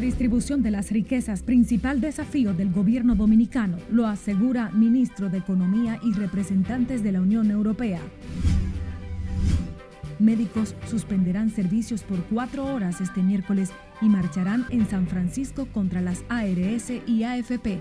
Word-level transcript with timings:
redistribución 0.00 0.62
de 0.62 0.70
las 0.70 0.90
riquezas, 0.90 1.42
principal 1.42 2.02
desafío 2.02 2.52
del 2.52 2.70
gobierno 2.70 3.14
dominicano, 3.14 3.78
lo 3.90 4.06
asegura 4.06 4.68
ministro 4.72 5.30
de 5.30 5.38
Economía 5.38 5.98
y 6.02 6.12
representantes 6.12 7.02
de 7.02 7.12
la 7.12 7.22
Unión 7.22 7.50
Europea. 7.50 8.00
Médicos 10.18 10.74
suspenderán 10.86 11.48
servicios 11.48 12.02
por 12.02 12.22
cuatro 12.24 12.66
horas 12.66 13.00
este 13.00 13.22
miércoles 13.22 13.70
y 14.02 14.10
marcharán 14.10 14.66
en 14.68 14.86
San 14.86 15.06
Francisco 15.06 15.66
contra 15.72 16.02
las 16.02 16.24
ARS 16.28 16.92
y 17.06 17.22
AFP. 17.22 17.80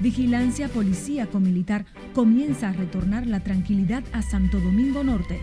Vigilancia 0.00 0.68
policíaco 0.68 1.38
militar 1.38 1.84
comienza 2.14 2.70
a 2.70 2.72
retornar 2.72 3.26
la 3.26 3.40
tranquilidad 3.40 4.02
a 4.12 4.22
Santo 4.22 4.58
Domingo 4.58 5.04
Norte. 5.04 5.38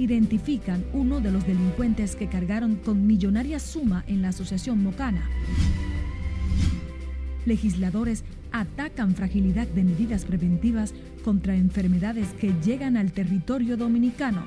Identifican 0.00 0.82
uno 0.94 1.20
de 1.20 1.30
los 1.30 1.46
delincuentes 1.46 2.16
que 2.16 2.26
cargaron 2.26 2.76
con 2.76 3.06
millonaria 3.06 3.58
suma 3.58 4.02
en 4.06 4.22
la 4.22 4.30
Asociación 4.30 4.82
Mocana. 4.82 5.28
Legisladores 7.44 8.24
atacan 8.50 9.14
fragilidad 9.14 9.66
de 9.66 9.84
medidas 9.84 10.24
preventivas 10.24 10.94
contra 11.22 11.54
enfermedades 11.54 12.28
que 12.40 12.54
llegan 12.64 12.96
al 12.96 13.12
territorio 13.12 13.76
dominicano. 13.76 14.44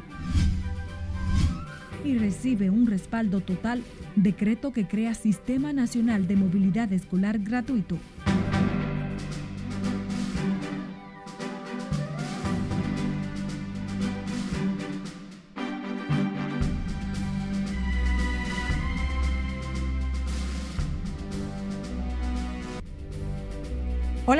Y 2.04 2.18
recibe 2.18 2.72
un 2.72 2.88
respaldo 2.88 3.40
total 3.40 3.84
decreto 4.16 4.74
que 4.74 4.88
crea 4.88 5.14
Sistema 5.14 5.72
Nacional 5.72 6.26
de 6.26 6.36
Movilidad 6.36 6.92
Escolar 6.92 7.38
Gratuito. 7.38 8.00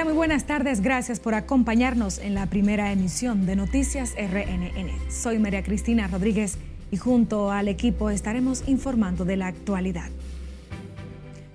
Muy 0.04 0.14
buenas 0.14 0.46
tardes. 0.46 0.82
Gracias 0.82 1.22
por 1.22 1.34
acompañarnos 1.34 2.18
en 2.18 2.34
la 2.34 2.48
primera 2.48 2.92
emisión 2.92 3.46
de 3.46 3.56
Noticias 3.56 4.14
RNN. 4.18 4.90
Soy 5.10 5.40
María 5.40 5.64
Cristina 5.64 6.08
Rodríguez 6.08 6.58
y 6.92 6.98
junto 6.98 7.52
al 7.52 7.70
equipo 7.70 8.10
estaremos 8.10 8.68
informando 8.68 9.24
de 9.24 9.38
la 9.38 9.48
actualidad. 9.48 10.10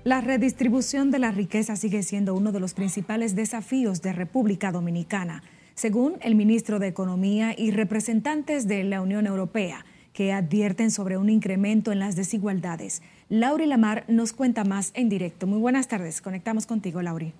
La 0.03 0.23
redistribución 0.23 1.11
de 1.11 1.19
la 1.19 1.31
riqueza 1.31 1.77
sigue 1.77 2.03
siendo 2.03 2.35
uno 2.35 2.51
de 2.51 2.61
los 2.61 2.73
principales 2.73 3.37
desafíos 3.37 4.01
de 4.01 4.15
República 4.15 4.73
Dominicana, 4.73 5.43
según 5.75 6.15
el 6.23 6.35
ministro 6.35 6.79
de 6.79 6.89
Economía 6.89 7.55
y 7.57 7.71
representantes 7.71 8.67
de 8.67 8.83
la 8.83 9.03
Unión 9.03 9.27
Europea, 9.27 9.85
que 10.15 10.33
advierten 10.33 10.91
sobre 10.91 11.19
un 11.19 11.29
incremento 11.29 11.93
en 11.93 11.99
las 11.99 12.17
desigualdades. 12.17 13.03
Lauri 13.29 13.67
Lamar 13.67 14.05
nos 14.09 14.33
cuenta 14.33 14.65
más 14.65 14.93
en 14.95 15.11
directo. 15.11 15.47
Muy 15.47 15.59
buenas 15.59 15.87
tardes. 15.87 16.23
Conectamos 16.23 16.65
contigo, 16.65 17.03
Lauri. 17.03 17.35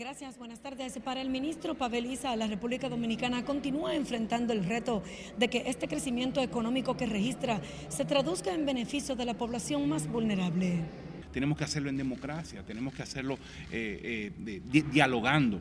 Gracias, 0.00 0.38
buenas 0.38 0.60
tardes. 0.60 0.98
Para 1.04 1.20
el 1.20 1.28
ministro 1.28 1.74
Paveliza, 1.74 2.34
la 2.34 2.46
República 2.46 2.88
Dominicana 2.88 3.44
continúa 3.44 3.94
enfrentando 3.94 4.54
el 4.54 4.64
reto 4.64 5.02
de 5.36 5.48
que 5.48 5.64
este 5.66 5.88
crecimiento 5.88 6.40
económico 6.40 6.96
que 6.96 7.04
registra 7.04 7.60
se 7.90 8.06
traduzca 8.06 8.54
en 8.54 8.64
beneficio 8.64 9.14
de 9.14 9.26
la 9.26 9.34
población 9.34 9.86
más 9.90 10.08
vulnerable. 10.08 10.84
Tenemos 11.32 11.58
que 11.58 11.64
hacerlo 11.64 11.90
en 11.90 11.98
democracia, 11.98 12.64
tenemos 12.64 12.94
que 12.94 13.02
hacerlo 13.02 13.34
eh, 13.70 14.32
eh, 14.38 14.82
dialogando. 14.90 15.60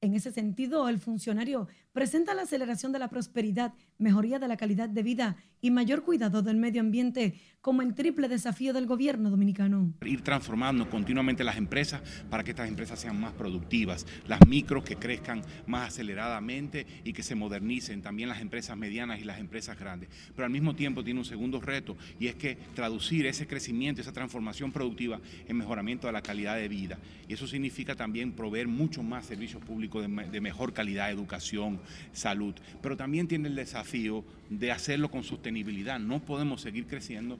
En 0.00 0.14
ese 0.14 0.32
sentido, 0.32 0.88
el 0.88 0.98
funcionario 0.98 1.68
presenta 1.98 2.32
la 2.32 2.42
aceleración 2.42 2.92
de 2.92 3.00
la 3.00 3.10
prosperidad, 3.10 3.74
mejoría 3.98 4.38
de 4.38 4.46
la 4.46 4.56
calidad 4.56 4.88
de 4.88 5.02
vida 5.02 5.36
y 5.60 5.72
mayor 5.72 6.04
cuidado 6.04 6.42
del 6.42 6.56
medio 6.56 6.80
ambiente 6.80 7.34
como 7.60 7.82
el 7.82 7.96
triple 7.96 8.28
desafío 8.28 8.72
del 8.72 8.86
gobierno 8.86 9.30
dominicano. 9.30 9.92
Ir 10.06 10.22
transformando 10.22 10.88
continuamente 10.88 11.42
las 11.42 11.56
empresas 11.56 12.00
para 12.30 12.44
que 12.44 12.50
estas 12.50 12.68
empresas 12.68 13.00
sean 13.00 13.20
más 13.20 13.32
productivas, 13.32 14.06
las 14.28 14.38
micros 14.46 14.84
que 14.84 14.94
crezcan 14.94 15.42
más 15.66 15.88
aceleradamente 15.88 16.86
y 17.02 17.12
que 17.12 17.24
se 17.24 17.34
modernicen, 17.34 18.00
también 18.00 18.28
las 18.28 18.40
empresas 18.40 18.76
medianas 18.76 19.18
y 19.18 19.24
las 19.24 19.40
empresas 19.40 19.76
grandes. 19.76 20.08
Pero 20.36 20.46
al 20.46 20.52
mismo 20.52 20.76
tiempo 20.76 21.02
tiene 21.02 21.18
un 21.18 21.26
segundo 21.26 21.60
reto 21.60 21.96
y 22.20 22.28
es 22.28 22.36
que 22.36 22.56
traducir 22.76 23.26
ese 23.26 23.48
crecimiento, 23.48 24.00
esa 24.00 24.12
transformación 24.12 24.70
productiva 24.70 25.20
en 25.48 25.56
mejoramiento 25.56 26.06
de 26.06 26.12
la 26.12 26.22
calidad 26.22 26.54
de 26.54 26.68
vida. 26.68 27.00
Y 27.26 27.34
eso 27.34 27.48
significa 27.48 27.96
también 27.96 28.34
proveer 28.34 28.68
mucho 28.68 29.02
más 29.02 29.26
servicios 29.26 29.64
públicos 29.64 30.06
de, 30.06 30.28
de 30.28 30.40
mejor 30.40 30.72
calidad, 30.72 31.10
educación, 31.10 31.80
salud. 32.12 32.54
Pero 32.80 32.96
también 32.96 33.28
tiene 33.28 33.48
el 33.48 33.54
desafío 33.54 34.24
de 34.50 34.72
hacerlo 34.72 35.10
con 35.10 35.24
sostenibilidad. 35.24 35.98
No 35.98 36.20
podemos 36.20 36.60
seguir 36.60 36.86
creciendo 36.86 37.38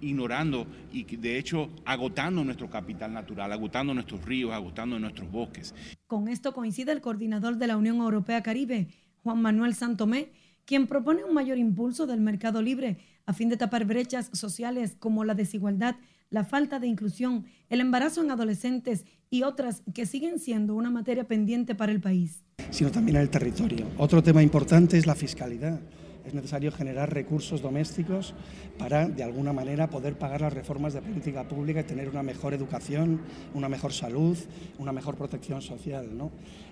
ignorando 0.00 0.66
y 0.92 1.04
de 1.16 1.38
hecho 1.38 1.68
agotando 1.84 2.44
nuestro 2.44 2.70
capital 2.70 3.12
natural, 3.12 3.52
agotando 3.52 3.94
nuestros 3.94 4.24
ríos, 4.24 4.52
agotando 4.52 4.98
nuestros 4.98 5.30
bosques. 5.30 5.74
Con 6.06 6.28
esto 6.28 6.52
coincide 6.52 6.92
el 6.92 7.00
coordinador 7.00 7.56
de 7.56 7.66
la 7.66 7.76
Unión 7.76 7.98
Europea 7.98 8.42
Caribe, 8.42 8.88
Juan 9.22 9.42
Manuel 9.42 9.74
Santomé, 9.74 10.32
quien 10.64 10.86
propone 10.86 11.24
un 11.24 11.34
mayor 11.34 11.58
impulso 11.58 12.06
del 12.06 12.20
mercado 12.20 12.62
libre 12.62 12.98
a 13.26 13.32
fin 13.32 13.48
de 13.48 13.56
tapar 13.56 13.84
brechas 13.84 14.30
sociales 14.32 14.96
como 14.98 15.24
la 15.24 15.34
desigualdad, 15.34 15.96
la 16.30 16.44
falta 16.44 16.78
de 16.78 16.86
inclusión, 16.86 17.44
el 17.68 17.80
embarazo 17.80 18.22
en 18.22 18.30
adolescentes 18.30 19.04
y 19.30 19.42
otras 19.42 19.82
que 19.94 20.06
siguen 20.06 20.38
siendo 20.38 20.74
una 20.74 20.90
materia 20.90 21.26
pendiente 21.26 21.74
para 21.74 21.92
el 21.92 22.00
país. 22.00 22.44
Sino 22.70 22.90
también 22.90 23.16
en 23.16 23.22
el 23.22 23.30
territorio. 23.30 23.86
Otro 23.98 24.22
tema 24.22 24.42
importante 24.42 24.96
es 24.96 25.06
la 25.06 25.14
fiscalidad 25.14 25.78
es 26.24 26.34
necesario 26.34 26.72
generar 26.72 27.12
recursos 27.12 27.62
domésticos 27.62 28.34
para, 28.78 29.08
de 29.08 29.22
alguna 29.22 29.52
manera, 29.52 29.88
poder 29.88 30.18
pagar 30.18 30.40
las 30.40 30.52
reformas 30.52 30.94
de 30.94 31.02
política 31.02 31.46
pública 31.46 31.80
y 31.80 31.84
tener 31.84 32.08
una 32.08 32.22
mejor 32.22 32.54
educación, 32.54 33.20
una 33.54 33.68
mejor 33.68 33.92
salud, 33.92 34.36
una 34.78 34.92
mejor 34.92 35.16
protección 35.16 35.62
social. 35.62 36.08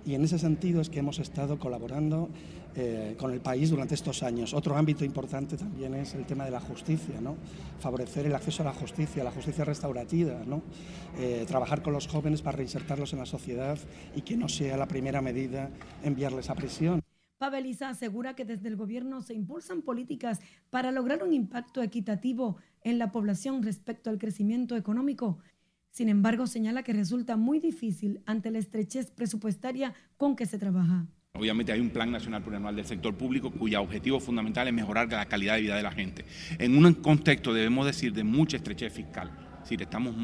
Y 0.04 0.14
en 0.14 0.25
ese 0.25 0.38
sentido 0.38 0.81
es 0.81 0.91
que 0.91 1.00
hemos 1.00 1.19
estado 1.19 1.58
colaborando 1.58 2.28
eh, 2.76 3.14
con 3.19 3.32
el 3.32 3.41
país 3.41 3.70
durante 3.70 3.94
estos 3.94 4.22
años. 4.22 4.54
Otro 4.54 4.76
ámbito 4.76 5.04
importante 5.04 5.56
también 5.56 5.94
es 5.94 6.14
el 6.14 6.26
tema 6.26 6.44
de 6.44 6.50
la 6.50 6.60
justicia, 6.60 7.20
¿no? 7.20 7.37
favorecer 7.81 8.26
el 8.26 8.34
acceso 8.34 8.62
a 8.62 8.66
la 8.66 8.72
justicia, 8.72 9.25
la 9.25 9.31
justicia 9.31 9.64
restaurativa, 9.64 10.42
¿no? 10.47 10.62
Eh, 11.19 11.44
trabajar 11.47 11.82
con 11.82 11.92
los 11.92 12.06
jóvenes 12.06 12.42
para 12.42 12.56
reinsertarlos 12.56 13.12
en 13.12 13.20
la 13.20 13.26
sociedad 13.26 13.78
y 14.14 14.22
que 14.22 14.37
no 14.37 14.48
sea 14.48 14.76
la 14.76 14.87
primera 14.87 15.20
medida 15.20 15.70
enviarles 16.03 16.50
a 16.50 16.54
prisión. 16.54 17.03
Paveliza 17.38 17.88
asegura 17.88 18.34
que 18.34 18.44
desde 18.44 18.69
el 18.69 18.75
gobierno 18.75 19.22
se 19.22 19.32
impulsan 19.32 19.82
políticas 19.82 20.41
para 20.71 20.91
lograr 20.91 21.22
un 21.22 21.32
impacto 21.32 21.82
equitativo 21.82 22.56
en 22.82 22.99
la 22.99 23.12
población 23.12 23.62
respecto 23.62 24.10
al 24.10 24.19
crecimiento 24.19 24.76
económico. 24.76 25.38
Sin 25.91 26.09
embargo, 26.09 26.49
señala 26.49 26.82
que 26.82 26.93
resulta 26.93 27.37
muy 27.37 27.60
difícil 27.60 28.21
ante 28.26 28.50
la 28.50 28.59
estrechez 28.59 29.12
presupuestaria 29.12 29.94
con 30.16 30.34
que 30.34 30.47
se 30.47 30.59
trabaja. 30.59 31.06
Obviamente 31.34 31.71
hay 31.71 31.78
un 31.78 31.91
plan 31.91 32.10
nacional 32.10 32.43
plurianual 32.43 32.75
del 32.75 32.84
sector 32.84 33.16
público 33.16 33.53
cuyo 33.53 33.81
objetivo 33.81 34.19
fundamental 34.19 34.66
es 34.66 34.75
mejorar 34.75 35.09
la 35.09 35.26
calidad 35.26 35.55
de 35.55 35.60
vida 35.60 35.76
de 35.76 35.82
la 35.84 35.93
gente. 35.93 36.25
En 36.59 36.76
un 36.76 36.93
contexto, 36.94 37.55
debemos 37.55 37.87
decir, 37.87 38.12
de 38.12 38.25
mucha 38.25 38.56
estrechez 38.56 38.93
fiscal 38.93 39.47
decir, 39.68 39.82
estamos 39.82 40.14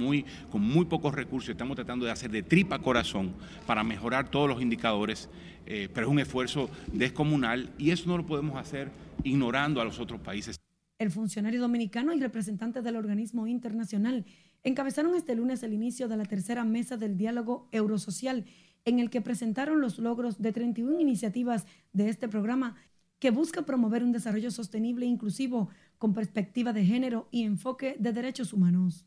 con 0.51 0.63
muy 0.63 0.85
pocos 0.87 1.15
recursos, 1.15 1.51
estamos 1.51 1.77
tratando 1.77 2.07
de 2.07 2.13
hacer 2.13 2.31
de 2.31 2.43
tripa 2.43 2.79
corazón 2.79 3.33
para 3.67 3.85
mejorar 3.85 4.31
todos 4.31 4.49
los 4.49 4.63
indicadores, 4.63 5.29
eh, 5.67 5.89
pero 5.93 6.07
es 6.07 6.13
un 6.13 6.19
esfuerzo 6.19 6.71
descomunal 6.93 7.71
y 7.77 7.91
eso 7.91 8.09
no 8.09 8.17
lo 8.17 8.25
podemos 8.25 8.57
hacer 8.57 8.91
ignorando 9.23 9.81
a 9.83 9.85
los 9.85 10.01
otros 10.01 10.21
países. 10.21 10.57
El 10.99 11.11
funcionario 11.11 11.61
dominicano 11.61 12.15
y 12.15 12.21
representante 12.21 12.81
del 12.81 12.97
organismo 12.97 13.47
internacional 13.47 14.25
encabezaron 14.63 15.15
este 15.15 15.35
lunes 15.35 15.63
el 15.63 15.75
inicio 15.75 16.09
de 16.09 16.17
la 16.17 16.25
tercera 16.25 16.65
mesa 16.65 16.97
del 16.97 17.19
diálogo 17.19 17.69
eurosocial, 17.73 18.47
en 18.87 18.99
el 18.99 19.11
que 19.11 19.21
presentaron 19.21 19.81
los 19.81 19.99
logros 19.99 20.41
de 20.41 20.53
31 20.53 21.01
iniciativas 21.01 21.67
de 21.93 22.09
este 22.09 22.29
programa 22.29 22.77
que 23.19 23.31
busca 23.31 23.63
promover 23.63 24.05
un 24.05 24.13
desarrollo 24.13 24.51
sostenible 24.51 25.07
e 25.07 25.09
inclusivo 25.09 25.69
con 25.99 26.15
perspectiva 26.15 26.73
de 26.73 26.85
género 26.85 27.29
y 27.31 27.45
enfoque 27.45 27.97
de 27.99 28.13
derechos 28.13 28.53
humanos. 28.53 29.07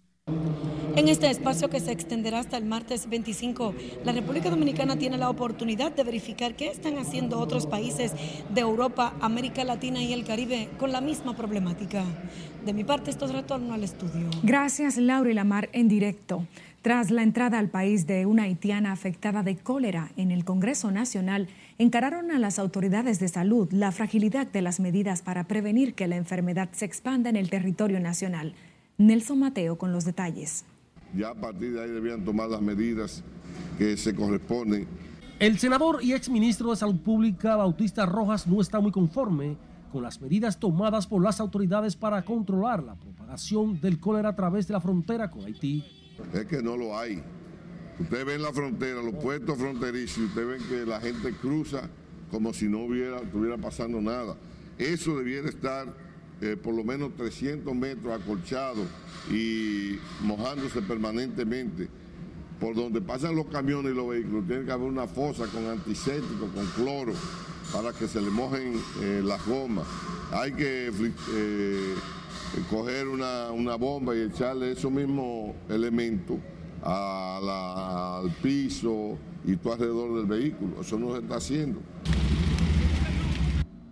En 0.97 1.09
este 1.09 1.29
espacio 1.29 1.69
que 1.69 1.79
se 1.79 1.91
extenderá 1.91 2.39
hasta 2.39 2.57
el 2.57 2.65
martes 2.65 3.07
25, 3.07 3.75
la 4.03 4.11
República 4.13 4.49
Dominicana 4.49 4.97
tiene 4.97 5.17
la 5.17 5.29
oportunidad 5.29 5.91
de 5.91 6.03
verificar 6.03 6.55
qué 6.55 6.69
están 6.69 6.97
haciendo 6.97 7.39
otros 7.39 7.67
países 7.67 8.13
de 8.53 8.61
Europa, 8.61 9.13
América 9.21 9.63
Latina 9.63 10.01
y 10.01 10.11
el 10.11 10.25
Caribe 10.25 10.69
con 10.79 10.91
la 10.91 10.99
misma 10.99 11.35
problemática. 11.35 12.03
De 12.65 12.73
mi 12.73 12.83
parte, 12.83 13.11
esto 13.11 13.25
es 13.25 13.31
retorno 13.31 13.75
al 13.75 13.83
estudio. 13.83 14.29
Gracias, 14.41 14.97
Laura 14.97 15.29
y 15.29 15.33
Lamar, 15.35 15.69
en 15.71 15.87
directo. 15.87 16.47
Tras 16.81 17.11
la 17.11 17.21
entrada 17.21 17.59
al 17.59 17.69
país 17.69 18.07
de 18.07 18.25
una 18.25 18.43
haitiana 18.43 18.91
afectada 18.91 19.43
de 19.43 19.55
cólera 19.55 20.11
en 20.17 20.31
el 20.31 20.45
Congreso 20.45 20.89
Nacional, 20.89 21.47
encararon 21.77 22.31
a 22.31 22.39
las 22.39 22.59
autoridades 22.59 23.19
de 23.19 23.27
salud 23.27 23.67
la 23.71 23.91
fragilidad 23.91 24.47
de 24.47 24.61
las 24.61 24.79
medidas 24.79 25.21
para 25.21 25.43
prevenir 25.43 25.93
que 25.93 26.07
la 26.07 26.15
enfermedad 26.15 26.69
se 26.71 26.85
expanda 26.85 27.29
en 27.29 27.35
el 27.35 27.49
territorio 27.49 27.99
nacional. 27.99 28.55
Nelson 28.97 29.39
Mateo 29.39 29.77
con 29.77 29.91
los 29.91 30.05
detalles. 30.05 30.65
Ya 31.15 31.29
a 31.29 31.35
partir 31.35 31.73
de 31.73 31.83
ahí 31.83 31.89
debían 31.89 32.25
tomar 32.25 32.49
las 32.49 32.61
medidas 32.61 33.23
que 33.77 33.95
se 33.95 34.15
corresponden. 34.15 34.87
El 35.39 35.59
senador 35.59 36.03
y 36.03 36.13
exministro 36.13 36.71
de 36.71 36.77
Salud 36.77 36.99
Pública, 36.99 37.55
Bautista 37.55 38.05
Rojas, 38.05 38.47
no 38.47 38.59
está 38.59 38.79
muy 38.79 38.91
conforme 38.91 39.55
con 39.91 40.01
las 40.01 40.19
medidas 40.19 40.59
tomadas 40.59 41.05
por 41.05 41.21
las 41.23 41.39
autoridades 41.39 41.95
para 41.95 42.25
controlar 42.25 42.83
la 42.83 42.95
propagación 42.95 43.79
del 43.79 43.99
cólera 43.99 44.29
a 44.29 44.35
través 44.35 44.67
de 44.67 44.73
la 44.73 44.81
frontera 44.81 45.29
con 45.29 45.45
Haití. 45.45 45.85
Es 46.33 46.45
que 46.45 46.61
no 46.63 46.75
lo 46.75 46.97
hay. 46.97 47.21
Ustedes 47.99 48.25
ven 48.25 48.41
la 48.41 48.51
frontera, 48.51 49.01
los 49.01 49.15
puestos 49.15 49.57
fronterizos, 49.57 50.17
y 50.17 50.25
ustedes 50.25 50.47
ven 50.47 50.69
que 50.69 50.85
la 50.85 50.99
gente 50.99 51.31
cruza 51.33 51.89
como 52.31 52.53
si 52.53 52.67
no 52.67 52.79
hubiera, 52.79 53.19
estuviera 53.19 53.57
pasando 53.57 54.01
nada. 54.01 54.35
Eso 54.77 55.17
debiera 55.17 55.47
estar 55.49 55.87
eh, 56.39 56.55
por 56.55 56.75
lo 56.75 56.83
menos 56.83 57.15
300 57.15 57.73
metros 57.73 58.13
acolchado 58.21 58.83
y 59.31 59.97
mojándose 60.21 60.81
permanentemente. 60.81 61.89
Por 62.59 62.75
donde 62.75 63.01
pasan 63.01 63.35
los 63.35 63.47
camiones 63.47 63.91
y 63.91 63.95
los 63.95 64.09
vehículos, 64.09 64.47
tiene 64.47 64.65
que 64.65 64.71
haber 64.71 64.87
una 64.87 65.07
fosa 65.07 65.45
con 65.47 65.67
antiséptico, 65.67 66.47
con 66.47 66.65
cloro, 66.75 67.13
para 67.71 67.93
que 67.93 68.07
se 68.07 68.19
le 68.19 68.29
mojen 68.29 68.73
eh, 69.01 69.21
las 69.23 69.45
gomas. 69.45 69.85
Hay 70.31 70.53
que 70.53 70.91
eh, 71.33 71.95
coger 72.69 73.07
una, 73.07 73.51
una, 73.51 73.75
bomba 73.75 74.15
y 74.15 74.21
echarle 74.21 74.71
esos 74.71 74.91
mismos 74.91 75.55
elementos 75.69 76.37
al 76.81 78.31
piso 78.41 79.17
y 79.45 79.55
todo 79.55 79.73
alrededor 79.73 80.15
del 80.15 80.25
vehículo. 80.25 80.81
Eso 80.81 80.97
no 80.97 81.13
se 81.13 81.19
está 81.19 81.35
haciendo 81.35 81.79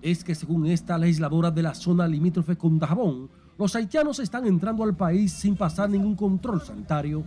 es 0.05 0.23
que 0.23 0.35
según 0.35 0.67
esta 0.67 0.99
legisladora 0.99 1.49
de 1.49 1.63
la 1.63 1.73
zona 1.73 2.07
limítrofe 2.07 2.55
con 2.55 2.77
Dajabón, 2.77 3.27
los 3.57 3.75
haitianos 3.75 4.19
están 4.19 4.45
entrando 4.45 4.83
al 4.83 4.95
país 4.95 5.31
sin 5.33 5.55
pasar 5.55 5.89
ningún 5.89 6.15
control 6.15 6.61
sanitario. 6.61 7.23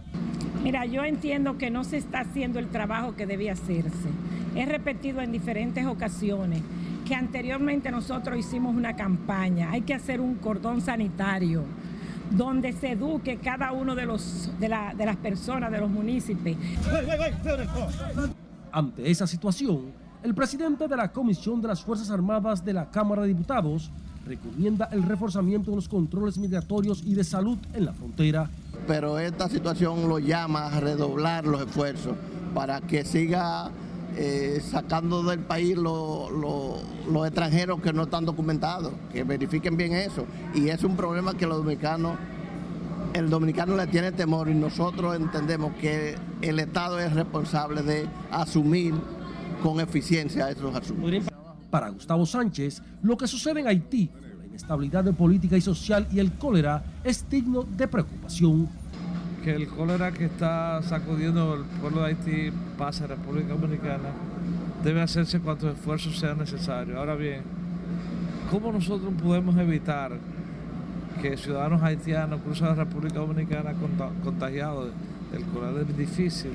Mira, 0.62 0.86
yo 0.86 1.02
entiendo 1.02 1.58
que 1.58 1.72
no 1.72 1.82
se 1.82 1.96
está 1.96 2.20
haciendo 2.20 2.60
el 2.60 2.68
trabajo 2.68 3.16
que 3.16 3.26
debía 3.26 3.54
hacerse. 3.54 4.08
He 4.54 4.64
repetido 4.64 5.20
en 5.20 5.32
diferentes 5.32 5.84
ocasiones 5.86 6.62
que 7.04 7.16
anteriormente 7.16 7.90
nosotros 7.90 8.38
hicimos 8.38 8.76
una 8.76 8.94
campaña. 8.94 9.72
Hay 9.72 9.80
que 9.80 9.94
hacer 9.94 10.20
un 10.20 10.36
cordón 10.36 10.80
sanitario 10.80 11.64
donde 12.30 12.72
se 12.74 12.92
eduque 12.92 13.38
cada 13.38 13.72
uno 13.72 13.96
de, 13.96 14.06
los, 14.06 14.52
de, 14.60 14.68
de 14.96 15.04
las 15.06 15.16
personas, 15.16 15.72
de 15.72 15.78
los 15.80 15.90
municipios. 15.90 16.56
Ante 18.70 19.10
esa 19.10 19.26
situación, 19.26 20.07
el 20.22 20.34
presidente 20.34 20.88
de 20.88 20.96
la 20.96 21.12
Comisión 21.12 21.60
de 21.62 21.68
las 21.68 21.82
Fuerzas 21.82 22.10
Armadas 22.10 22.64
de 22.64 22.72
la 22.72 22.90
Cámara 22.90 23.22
de 23.22 23.28
Diputados 23.28 23.90
recomienda 24.26 24.88
el 24.92 25.04
reforzamiento 25.04 25.70
de 25.70 25.76
los 25.76 25.88
controles 25.88 26.38
migratorios 26.38 27.02
y 27.04 27.14
de 27.14 27.24
salud 27.24 27.56
en 27.72 27.86
la 27.86 27.92
frontera. 27.92 28.50
Pero 28.86 29.18
esta 29.18 29.48
situación 29.48 30.08
lo 30.08 30.18
llama 30.18 30.66
a 30.66 30.80
redoblar 30.80 31.46
los 31.46 31.62
esfuerzos 31.62 32.14
para 32.54 32.80
que 32.80 33.04
siga 33.04 33.70
eh, 34.16 34.60
sacando 34.62 35.22
del 35.22 35.38
país 35.40 35.76
los 35.76 36.82
extranjeros 37.26 37.80
que 37.80 37.92
no 37.92 38.02
están 38.02 38.24
documentados, 38.24 38.92
que 39.12 39.24
verifiquen 39.24 39.76
bien 39.76 39.92
eso. 39.94 40.26
Y 40.54 40.68
es 40.68 40.82
un 40.84 40.96
problema 40.96 41.34
que 41.34 41.46
los 41.46 41.58
dominicanos, 41.58 42.18
el 43.14 43.30
dominicano 43.30 43.76
le 43.76 43.86
tiene 43.86 44.12
temor 44.12 44.50
y 44.50 44.54
nosotros 44.54 45.16
entendemos 45.16 45.72
que 45.74 46.16
el 46.42 46.58
Estado 46.58 46.98
es 46.98 47.14
responsable 47.14 47.82
de 47.82 48.06
asumir 48.30 48.94
con 49.62 49.80
eficiencia 49.80 50.50
esos 50.50 50.74
asuntos. 50.74 51.24
Para 51.70 51.90
Gustavo 51.90 52.24
Sánchez, 52.24 52.82
lo 53.02 53.16
que 53.16 53.26
sucede 53.26 53.60
en 53.60 53.66
Haití, 53.66 54.10
la 54.38 54.46
inestabilidad 54.46 55.04
de 55.04 55.12
política 55.12 55.56
y 55.56 55.60
social 55.60 56.06
y 56.10 56.18
el 56.18 56.32
cólera 56.32 56.82
es 57.04 57.28
digno 57.28 57.62
de 57.62 57.86
preocupación. 57.88 58.68
Que 59.44 59.54
el 59.54 59.68
cólera 59.68 60.12
que 60.12 60.24
está 60.24 60.82
sacudiendo 60.82 61.54
el 61.54 61.64
pueblo 61.80 62.00
de 62.00 62.06
Haití 62.06 62.52
pase 62.76 63.04
a 63.04 63.08
República 63.08 63.48
Dominicana 63.48 64.10
debe 64.82 65.02
hacerse 65.02 65.40
cuantos 65.40 65.74
esfuerzos 65.74 66.18
sean 66.18 66.38
necesarios. 66.38 66.96
Ahora 66.96 67.14
bien, 67.14 67.42
¿cómo 68.50 68.72
nosotros 68.72 69.12
podemos 69.22 69.56
evitar 69.58 70.12
que 71.20 71.36
ciudadanos 71.36 71.82
haitianos 71.82 72.40
crucen 72.42 72.68
la 72.68 72.74
República 72.74 73.18
Dominicana 73.18 73.74
contagiados 74.22 74.90
del 75.32 75.44
cólera? 75.44 75.82
Es 75.82 75.96
difícil. 75.96 76.52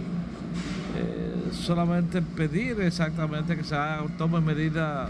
Eh, 0.95 1.49
solamente 1.51 2.21
pedir 2.21 2.79
exactamente 2.81 3.55
que 3.55 3.63
se 3.63 3.75
tomen 4.17 4.43
medidas 4.45 5.09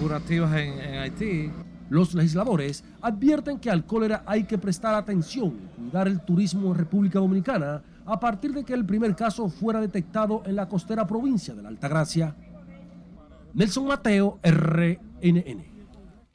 curativas 0.00 0.54
en, 0.56 0.98
Haití. 0.98 1.50
Los 1.90 2.14
legisladores 2.14 2.84
advierten 3.00 3.58
que 3.58 3.70
al 3.70 3.84
cólera 3.84 4.22
hay 4.26 4.44
que 4.44 4.58
prestar 4.58 4.94
atención 4.94 5.54
y 5.54 5.80
cuidar 5.80 6.06
el 6.06 6.20
turismo 6.20 6.68
en 6.68 6.78
República 6.78 7.18
Dominicana 7.18 7.82
a 8.04 8.20
partir 8.20 8.52
de 8.52 8.64
que 8.64 8.74
el 8.74 8.84
primer 8.84 9.14
caso 9.14 9.48
fuera 9.48 9.80
detectado 9.80 10.42
en 10.46 10.56
la 10.56 10.68
costera 10.68 11.06
provincia 11.06 11.54
de 11.54 11.62
la 11.62 11.68
Altagracia. 11.68 12.34
Nelson 13.54 13.86
Mateo, 13.86 14.38
RNN. 14.42 15.67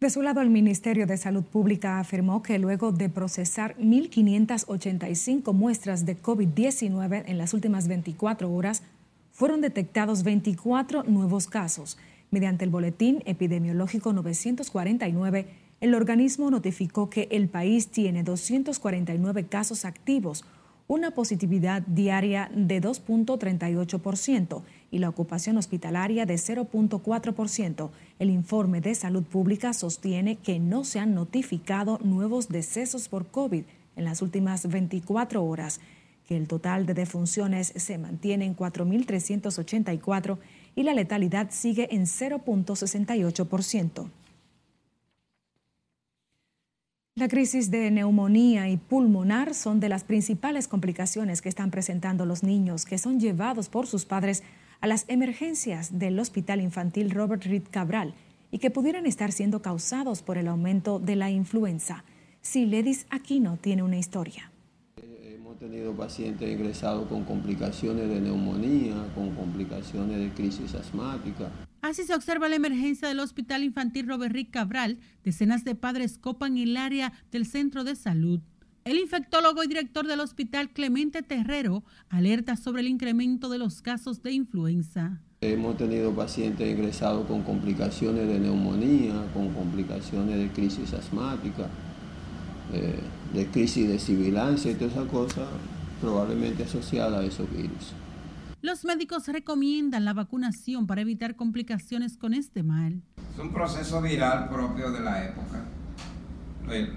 De 0.03 0.09
su 0.09 0.21
lado, 0.21 0.41
el 0.41 0.49
Ministerio 0.49 1.07
de 1.07 1.15
Salud 1.15 1.45
Pública 1.45 1.97
afirmó 1.97 2.43
que 2.43 2.59
luego 2.59 2.91
de 2.91 3.07
procesar 3.07 3.73
1.585 3.77 5.53
muestras 5.53 6.05
de 6.05 6.21
COVID-19 6.21 7.23
en 7.25 7.37
las 7.37 7.53
últimas 7.53 7.87
24 7.87 8.51
horas, 8.51 8.83
fueron 9.31 9.61
detectados 9.61 10.23
24 10.23 11.03
nuevos 11.03 11.47
casos. 11.47 11.97
Mediante 12.31 12.65
el 12.65 12.69
boletín 12.69 13.23
epidemiológico 13.25 14.11
949, 14.11 15.47
el 15.79 15.95
organismo 15.95 16.51
notificó 16.51 17.09
que 17.09 17.29
el 17.31 17.47
país 17.47 17.87
tiene 17.87 18.23
249 18.23 19.45
casos 19.45 19.85
activos, 19.85 20.43
una 20.93 21.11
positividad 21.11 21.81
diaria 21.87 22.51
de 22.53 22.79
2.38% 22.79 24.61
y 24.91 24.99
la 24.99 25.09
ocupación 25.09 25.57
hospitalaria 25.57 26.27
de 26.27 26.35
0.4%. 26.35 27.89
El 28.19 28.29
informe 28.29 28.79
de 28.79 28.93
salud 28.93 29.23
pública 29.23 29.73
sostiene 29.73 30.35
que 30.35 30.59
no 30.59 30.83
se 30.83 30.99
han 30.99 31.15
notificado 31.15 31.97
nuevos 32.03 32.47
decesos 32.47 33.09
por 33.09 33.25
COVID 33.25 33.63
en 33.95 34.05
las 34.05 34.21
últimas 34.21 34.67
24 34.67 35.43
horas, 35.43 35.81
que 36.27 36.37
el 36.37 36.47
total 36.47 36.85
de 36.85 36.93
defunciones 36.93 37.73
se 37.75 37.97
mantiene 37.97 38.45
en 38.45 38.55
4.384 38.55 40.37
y 40.75 40.83
la 40.83 40.93
letalidad 40.93 41.47
sigue 41.49 41.87
en 41.91 42.03
0.68%. 42.03 44.09
La 47.15 47.27
crisis 47.27 47.69
de 47.69 47.91
neumonía 47.91 48.69
y 48.69 48.77
pulmonar 48.77 49.53
son 49.53 49.79
de 49.79 49.87
las 49.87 50.03
principales 50.03 50.67
complicaciones 50.67 51.43
que 51.43 51.49
están 51.49 51.69
presentando 51.69 52.25
los 52.25 52.41
niños 52.41 52.85
que 52.85 52.97
son 52.97 53.19
llevados 53.19 53.69
por 53.69 53.85
sus 53.85 54.05
padres 54.05 54.41
a 54.81 54.87
las 54.87 55.05
emergencias 55.07 55.99
del 55.99 56.17
Hospital 56.17 56.59
Infantil 56.59 57.11
Robert 57.11 57.43
Reed 57.43 57.65
Cabral 57.69 58.15
y 58.49 58.57
que 58.57 58.71
pudieran 58.71 59.05
estar 59.05 59.31
siendo 59.31 59.61
causados 59.61 60.23
por 60.23 60.39
el 60.39 60.47
aumento 60.47 60.97
de 60.97 61.15
la 61.15 61.29
influenza. 61.29 62.03
Si 62.41 62.65
Ledis 62.65 63.05
Aquino 63.11 63.57
tiene 63.61 63.83
una 63.83 63.99
historia. 63.99 64.51
Hemos 64.97 65.59
tenido 65.59 65.95
pacientes 65.95 66.51
ingresados 66.51 67.07
con 67.07 67.25
complicaciones 67.25 68.09
de 68.09 68.21
neumonía, 68.21 68.95
con 69.13 69.35
complicaciones 69.35 70.17
de 70.17 70.31
crisis 70.31 70.73
asmática. 70.73 71.51
Así 71.83 72.03
se 72.03 72.15
observa 72.15 72.47
la 72.47 72.55
emergencia 72.55 73.09
del 73.09 73.19
Hospital 73.19 73.61
Infantil 73.61 74.07
Robert 74.07 74.31
Reed 74.31 74.47
Cabral. 74.51 74.99
Decenas 75.25 75.65
de 75.65 75.75
padres 75.75 76.17
copan 76.17 76.57
el 76.57 76.77
área 76.77 77.11
del 77.29 77.45
centro 77.45 77.83
de 77.83 77.97
salud. 77.97 78.39
El 78.85 78.97
infectólogo 78.97 79.61
y 79.65 79.67
director 79.67 80.07
del 80.07 80.21
hospital 80.21 80.69
Clemente 80.69 81.23
Terrero 81.23 81.83
alerta 82.07 82.55
sobre 82.55 82.83
el 82.83 82.87
incremento 82.87 83.49
de 83.49 83.57
los 83.57 83.81
casos 83.81 84.23
de 84.23 84.31
influenza. 84.31 85.19
Hemos 85.41 85.75
tenido 85.75 86.13
pacientes 86.15 86.71
ingresados 86.71 87.27
con 87.27 87.43
complicaciones 87.43 88.29
de 88.29 88.39
neumonía, 88.39 89.15
con 89.33 89.53
complicaciones 89.53 90.37
de 90.37 90.47
crisis 90.51 90.93
asmática, 90.93 91.67
eh, 92.71 92.97
de 93.33 93.47
crisis 93.47 93.89
de 93.89 93.99
sibilancia 93.99 94.71
y 94.71 94.75
todas 94.75 94.93
esas 94.93 95.09
cosas 95.09 95.49
probablemente 95.99 96.63
asociadas 96.63 97.19
a 97.19 97.25
esos 97.25 97.51
virus. 97.51 97.93
Los 98.63 98.85
médicos 98.85 99.27
recomiendan 99.27 100.05
la 100.05 100.13
vacunación 100.13 100.87
para 100.87 101.01
evitar 101.01 101.35
complicaciones 101.35 102.15
con 102.15 102.33
este 102.33 102.63
mal. 102.63 103.01
Es 103.33 103.37
un 103.37 103.51
proceso 103.51 104.01
viral 104.01 104.47
propio 104.47 104.89
de 104.89 105.01
la 105.01 105.25
época. 105.25 105.65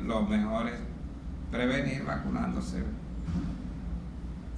Lo 0.05 0.23
mejor 0.23 0.69
es 0.69 0.79
prevenir 1.51 2.05
vacunándose. 2.05 2.85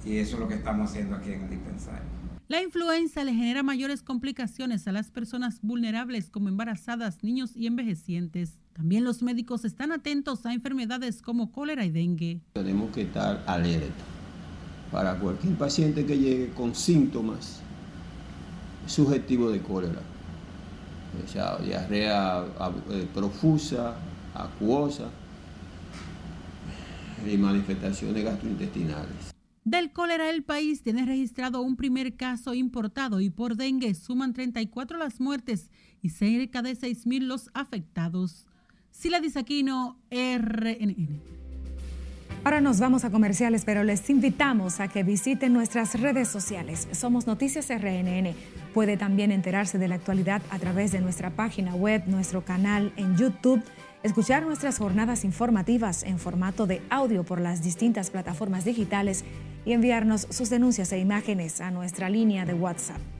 Y 0.05 0.17
eso 0.17 0.35
es 0.35 0.39
lo 0.39 0.47
que 0.47 0.53
estamos 0.53 0.91
haciendo 0.91 1.15
aquí 1.15 1.31
en 1.31 1.45
el 1.45 1.49
dispensario. 1.49 2.03
La 2.47 2.61
influenza 2.61 3.23
le 3.23 3.33
genera 3.33 3.63
mayores 3.63 4.03
complicaciones 4.03 4.87
a 4.87 4.91
las 4.91 5.09
personas 5.09 5.61
vulnerables 5.63 6.29
como 6.29 6.47
embarazadas, 6.47 7.23
niños 7.23 7.55
y 7.55 7.65
envejecientes. 7.65 8.59
También 8.73 9.03
los 9.03 9.23
médicos 9.23 9.65
están 9.65 9.91
atentos 9.91 10.45
a 10.45 10.53
enfermedades 10.53 11.23
como 11.23 11.51
cólera 11.51 11.85
y 11.85 11.89
dengue. 11.89 12.39
Tenemos 12.53 12.91
que 12.91 13.01
estar 13.01 13.43
alerta 13.47 14.18
para 14.91 15.19
cualquier 15.19 15.55
paciente 15.55 16.05
que 16.05 16.17
llegue 16.17 16.49
con 16.49 16.75
síntomas 16.75 17.61
subjetivos 18.87 19.53
de 19.53 19.61
cólera. 19.61 20.01
O 21.23 21.27
sea, 21.27 21.57
diarrea 21.57 22.45
eh, 22.91 23.07
profusa, 23.13 23.95
acuosa, 24.33 25.09
y 27.25 27.37
manifestaciones 27.37 28.23
gastrointestinales. 28.23 29.33
Del 29.63 29.91
cólera, 29.91 30.29
el 30.29 30.43
país 30.43 30.81
tiene 30.81 31.05
registrado 31.05 31.61
un 31.61 31.75
primer 31.75 32.15
caso 32.15 32.53
importado 32.53 33.19
y 33.21 33.29
por 33.29 33.55
dengue 33.55 33.93
suman 33.93 34.33
34 34.33 34.97
las 34.97 35.19
muertes 35.19 35.69
y 36.01 36.09
cerca 36.09 36.61
de 36.61 36.75
6.000 36.75 37.21
los 37.21 37.49
afectados. 37.53 38.47
Sila 38.89 39.19
Disaquino, 39.19 39.99
RNN. 40.09 41.38
Ahora 42.43 42.61
nos 42.61 42.79
vamos 42.79 43.03
a 43.03 43.09
comerciales, 43.09 43.65
pero 43.65 43.83
les 43.83 44.09
invitamos 44.09 44.79
a 44.79 44.87
que 44.87 45.03
visiten 45.03 45.53
nuestras 45.53 45.99
redes 45.99 46.29
sociales. 46.29 46.87
Somos 46.93 47.27
Noticias 47.27 47.67
RNN. 47.69 48.33
Puede 48.73 48.95
también 48.95 49.31
enterarse 49.31 49.77
de 49.77 49.87
la 49.87 49.95
actualidad 49.95 50.41
a 50.49 50.57
través 50.57 50.91
de 50.91 51.01
nuestra 51.01 51.31
página 51.31 51.75
web, 51.75 52.03
nuestro 52.07 52.45
canal 52.45 52.93
en 52.95 53.17
YouTube 53.17 53.61
escuchar 54.03 54.43
nuestras 54.43 54.77
jornadas 54.77 55.25
informativas 55.25 56.03
en 56.03 56.19
formato 56.19 56.65
de 56.65 56.81
audio 56.89 57.23
por 57.23 57.41
las 57.41 57.61
distintas 57.61 58.09
plataformas 58.09 58.63
digitales 58.63 59.25
y 59.65 59.73
enviarnos 59.73 60.27
sus 60.29 60.49
denuncias 60.49 60.91
e 60.93 60.99
imágenes 60.99 61.59
a 61.59 61.71
nuestra 61.71 62.09
línea 62.09 62.45
de 62.45 62.53
WhatsApp. 62.53 63.18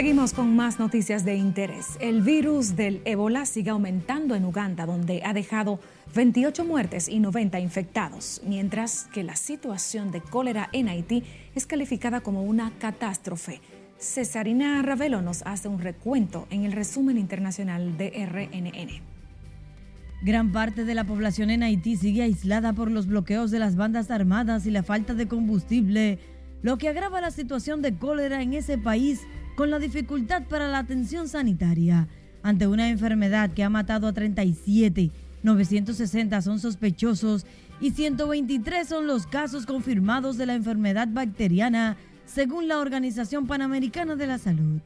Seguimos 0.00 0.32
con 0.32 0.56
más 0.56 0.78
noticias 0.78 1.26
de 1.26 1.34
interés. 1.34 1.98
El 2.00 2.22
virus 2.22 2.74
del 2.74 3.02
ébola 3.04 3.44
sigue 3.44 3.68
aumentando 3.68 4.34
en 4.34 4.46
Uganda, 4.46 4.86
donde 4.86 5.20
ha 5.26 5.34
dejado 5.34 5.78
28 6.14 6.64
muertes 6.64 7.06
y 7.06 7.18
90 7.18 7.60
infectados, 7.60 8.40
mientras 8.46 9.08
que 9.12 9.22
la 9.22 9.36
situación 9.36 10.10
de 10.10 10.22
cólera 10.22 10.70
en 10.72 10.88
Haití 10.88 11.22
es 11.54 11.66
calificada 11.66 12.22
como 12.22 12.44
una 12.44 12.72
catástrofe. 12.78 13.60
Cesarina 13.98 14.80
Ravelo 14.80 15.20
nos 15.20 15.42
hace 15.42 15.68
un 15.68 15.80
recuento 15.80 16.46
en 16.48 16.64
el 16.64 16.72
resumen 16.72 17.18
internacional 17.18 17.98
de 17.98 18.26
RNN. 18.26 19.02
Gran 20.22 20.50
parte 20.50 20.86
de 20.86 20.94
la 20.94 21.04
población 21.04 21.50
en 21.50 21.62
Haití 21.62 21.96
sigue 21.96 22.22
aislada 22.22 22.72
por 22.72 22.90
los 22.90 23.06
bloqueos 23.06 23.50
de 23.50 23.58
las 23.58 23.76
bandas 23.76 24.10
armadas 24.10 24.64
y 24.64 24.70
la 24.70 24.82
falta 24.82 25.12
de 25.12 25.28
combustible, 25.28 26.18
lo 26.62 26.78
que 26.78 26.88
agrava 26.88 27.20
la 27.20 27.30
situación 27.30 27.82
de 27.82 27.94
cólera 27.96 28.40
en 28.40 28.54
ese 28.54 28.78
país 28.78 29.20
con 29.60 29.68
la 29.68 29.78
dificultad 29.78 30.44
para 30.44 30.68
la 30.68 30.78
atención 30.78 31.28
sanitaria 31.28 32.08
ante 32.42 32.66
una 32.66 32.88
enfermedad 32.88 33.50
que 33.50 33.62
ha 33.62 33.68
matado 33.68 34.06
a 34.06 34.12
37, 34.14 35.10
960 35.42 36.40
son 36.40 36.58
sospechosos 36.58 37.44
y 37.78 37.90
123 37.90 38.88
son 38.88 39.06
los 39.06 39.26
casos 39.26 39.66
confirmados 39.66 40.38
de 40.38 40.46
la 40.46 40.54
enfermedad 40.54 41.08
bacteriana, 41.10 41.98
según 42.24 42.68
la 42.68 42.78
Organización 42.78 43.46
Panamericana 43.46 44.16
de 44.16 44.26
la 44.26 44.38
Salud. 44.38 44.80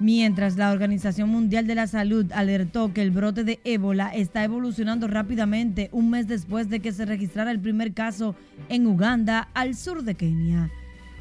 Mientras 0.00 0.56
la 0.56 0.72
Organización 0.72 1.28
Mundial 1.28 1.68
de 1.68 1.76
la 1.76 1.86
Salud 1.86 2.26
alertó 2.32 2.92
que 2.92 3.02
el 3.02 3.12
brote 3.12 3.44
de 3.44 3.60
ébola 3.62 4.08
está 4.08 4.42
evolucionando 4.42 5.06
rápidamente 5.06 5.90
un 5.92 6.10
mes 6.10 6.26
después 6.26 6.68
de 6.68 6.80
que 6.80 6.90
se 6.90 7.04
registrara 7.04 7.52
el 7.52 7.60
primer 7.60 7.92
caso 7.94 8.34
en 8.68 8.88
Uganda, 8.88 9.48
al 9.54 9.76
sur 9.76 10.02
de 10.02 10.16
Kenia. 10.16 10.72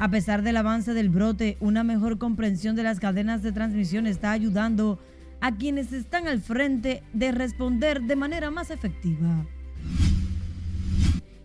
A 0.01 0.09
pesar 0.09 0.41
del 0.41 0.57
avance 0.57 0.95
del 0.95 1.09
brote, 1.09 1.57
una 1.59 1.83
mejor 1.83 2.17
comprensión 2.17 2.75
de 2.75 2.81
las 2.81 2.99
cadenas 2.99 3.43
de 3.43 3.51
transmisión 3.51 4.07
está 4.07 4.31
ayudando 4.31 4.97
a 5.41 5.55
quienes 5.55 5.93
están 5.93 6.27
al 6.27 6.41
frente 6.41 7.03
de 7.13 7.31
responder 7.31 8.01
de 8.01 8.15
manera 8.15 8.49
más 8.49 8.71
efectiva. 8.71 9.45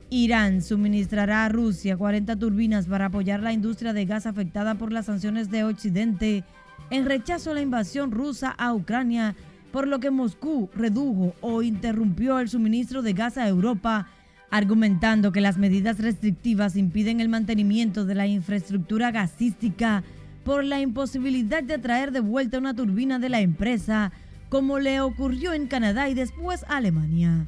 Irán 0.08 0.62
suministrará 0.62 1.44
a 1.44 1.50
Rusia 1.50 1.98
40 1.98 2.34
turbinas 2.36 2.86
para 2.86 3.04
apoyar 3.04 3.42
la 3.42 3.52
industria 3.52 3.92
de 3.92 4.06
gas 4.06 4.24
afectada 4.24 4.76
por 4.76 4.90
las 4.90 5.04
sanciones 5.04 5.50
de 5.50 5.64
Occidente 5.64 6.42
en 6.88 7.04
rechazo 7.04 7.50
a 7.50 7.54
la 7.54 7.60
invasión 7.60 8.10
rusa 8.10 8.52
a 8.56 8.72
Ucrania, 8.72 9.36
por 9.70 9.86
lo 9.86 10.00
que 10.00 10.10
Moscú 10.10 10.70
redujo 10.74 11.34
o 11.42 11.60
interrumpió 11.60 12.38
el 12.38 12.48
suministro 12.48 13.02
de 13.02 13.12
gas 13.12 13.36
a 13.36 13.46
Europa 13.46 14.08
argumentando 14.50 15.32
que 15.32 15.40
las 15.40 15.58
medidas 15.58 15.98
restrictivas 15.98 16.76
impiden 16.76 17.20
el 17.20 17.28
mantenimiento 17.28 18.04
de 18.04 18.14
la 18.14 18.26
infraestructura 18.26 19.10
gasística 19.10 20.04
por 20.44 20.64
la 20.64 20.80
imposibilidad 20.80 21.62
de 21.62 21.78
traer 21.78 22.12
de 22.12 22.20
vuelta 22.20 22.58
una 22.58 22.74
turbina 22.74 23.18
de 23.18 23.28
la 23.28 23.40
empresa, 23.40 24.12
como 24.48 24.78
le 24.78 25.00
ocurrió 25.00 25.52
en 25.52 25.66
Canadá 25.66 26.08
y 26.08 26.14
después 26.14 26.64
Alemania. 26.68 27.46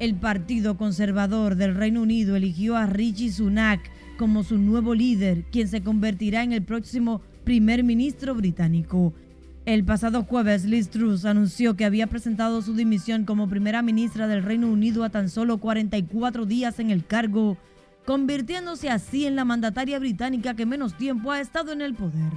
El 0.00 0.16
Partido 0.16 0.76
Conservador 0.76 1.54
del 1.54 1.76
Reino 1.76 2.02
Unido 2.02 2.34
eligió 2.34 2.76
a 2.76 2.86
Richie 2.86 3.30
Sunak 3.30 3.80
como 4.18 4.42
su 4.42 4.58
nuevo 4.58 4.94
líder, 4.94 5.44
quien 5.52 5.68
se 5.68 5.82
convertirá 5.82 6.42
en 6.42 6.52
el 6.52 6.62
próximo 6.62 7.20
primer 7.44 7.84
ministro 7.84 8.34
británico. 8.34 9.14
El 9.64 9.84
pasado 9.84 10.24
jueves, 10.24 10.64
Liz 10.64 10.90
Truss 10.90 11.24
anunció 11.24 11.76
que 11.76 11.84
había 11.84 12.08
presentado 12.08 12.62
su 12.62 12.74
dimisión 12.74 13.24
como 13.24 13.48
primera 13.48 13.80
ministra 13.80 14.26
del 14.26 14.42
Reino 14.42 14.68
Unido 14.68 15.04
a 15.04 15.10
tan 15.10 15.28
solo 15.28 15.58
44 15.58 16.46
días 16.46 16.80
en 16.80 16.90
el 16.90 17.06
cargo, 17.06 17.56
convirtiéndose 18.04 18.90
así 18.90 19.24
en 19.24 19.36
la 19.36 19.44
mandataria 19.44 20.00
británica 20.00 20.54
que 20.54 20.66
menos 20.66 20.96
tiempo 20.96 21.30
ha 21.30 21.40
estado 21.40 21.70
en 21.70 21.80
el 21.80 21.94
poder. 21.94 22.32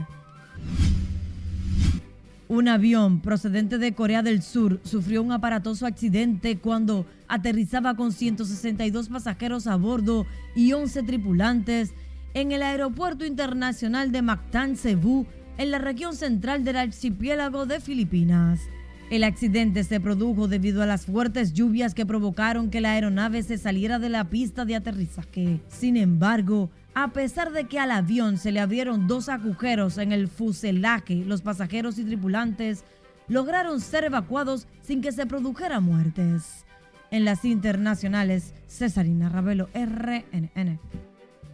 Un 2.48 2.67
avión 2.67 3.22
procedente 3.22 3.79
de 3.79 3.96
Corea 3.96 4.22
del 4.22 4.44
Sur 4.44 4.79
sufrió 4.84 5.24
un 5.24 5.32
aparatoso 5.32 5.88
accidente 5.88 6.60
cuando 6.60 7.08
aterrizaba 7.27 7.96
con 7.96 8.12
162 8.12 9.10
pasajeros 9.10 9.65
a 9.65 9.77
bordo 9.77 10.27
y 10.55 10.74
11 10.74 11.01
tripulantes 11.01 11.91
en 12.36 12.51
el 12.51 12.62
aeropuerto 12.62 13.25
internacional 13.25 14.12
de 14.12 14.22
Mactan, 14.22 14.75
Cebu, 14.75 15.25
en 15.58 15.72
la 15.72 15.80
región 15.80 16.16
central 16.16 16.64
del 16.64 16.78
archipiélago 16.78 17.66
de 17.66 17.80
Filipinas. 17.80 18.62
El 19.10 19.24
accidente 19.24 19.84
se 19.84 20.00
produjo 20.00 20.48
debido 20.48 20.82
a 20.82 20.88
las 20.88 21.06
fuertes 21.06 21.54
lluvias 21.54 21.94
que 21.94 22.06
provocaron 22.06 22.72
que 22.72 22.82
la 22.82 22.94
aeronave 22.94 23.44
se 23.44 23.58
saliera 23.58 24.00
de 24.00 24.10
la 24.10 24.26
pista 24.26 24.66
de 24.66 24.76
aterrizaje. 24.76 25.60
Sin 25.68 25.96
embargo, 25.96 26.72
a 26.96 27.10
pesar 27.10 27.52
de 27.52 27.66
que 27.66 27.80
al 27.80 27.92
avión 27.92 28.38
se 28.38 28.52
le 28.52 28.60
abrieron 28.60 29.08
dos 29.08 29.30
agujeros 29.30 30.00
en 30.00 30.12
el 30.12 30.28
fuselaje, 30.28 31.24
los 31.26 31.42
pasajeros 31.42 32.00
y 32.00 32.04
tripulantes 32.04 32.84
lograron 33.28 33.80
ser 33.80 34.06
evacuados 34.06 34.68
sin 34.82 35.02
que 35.02 35.12
se 35.12 35.26
produjeran 35.26 35.84
muertes. 35.84 36.66
En 37.12 37.26
las 37.26 37.46
internacionales, 37.46 38.54
Cesarina 38.68 39.30
Ravelo, 39.30 39.70
RNN. 39.74 40.80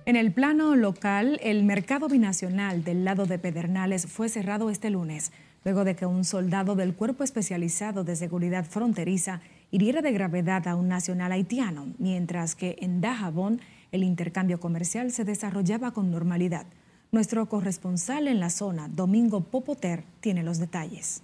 En 0.05 0.15
el 0.15 0.33
plano 0.33 0.75
local, 0.75 1.39
el 1.43 1.63
mercado 1.63 2.07
binacional 2.07 2.83
del 2.83 3.05
lado 3.05 3.27
de 3.27 3.37
Pedernales 3.37 4.07
fue 4.07 4.29
cerrado 4.29 4.71
este 4.71 4.89
lunes, 4.89 5.31
luego 5.63 5.83
de 5.83 5.95
que 5.95 6.07
un 6.07 6.25
soldado 6.25 6.75
del 6.75 6.95
Cuerpo 6.95 7.23
Especializado 7.23 8.03
de 8.03 8.15
Seguridad 8.15 8.65
Fronteriza 8.65 9.41
hiriera 9.69 10.01
de 10.01 10.11
gravedad 10.11 10.67
a 10.67 10.75
un 10.75 10.87
nacional 10.87 11.31
haitiano, 11.31 11.93
mientras 11.99 12.55
que 12.55 12.77
en 12.81 12.99
Dajabón 12.99 13.61
el 13.91 14.03
intercambio 14.03 14.59
comercial 14.59 15.11
se 15.11 15.23
desarrollaba 15.23 15.91
con 15.91 16.09
normalidad. 16.09 16.65
Nuestro 17.11 17.47
corresponsal 17.47 18.27
en 18.27 18.39
la 18.39 18.49
zona, 18.49 18.87
Domingo 18.87 19.41
Popoter, 19.41 20.03
tiene 20.19 20.41
los 20.41 20.57
detalles. 20.57 21.21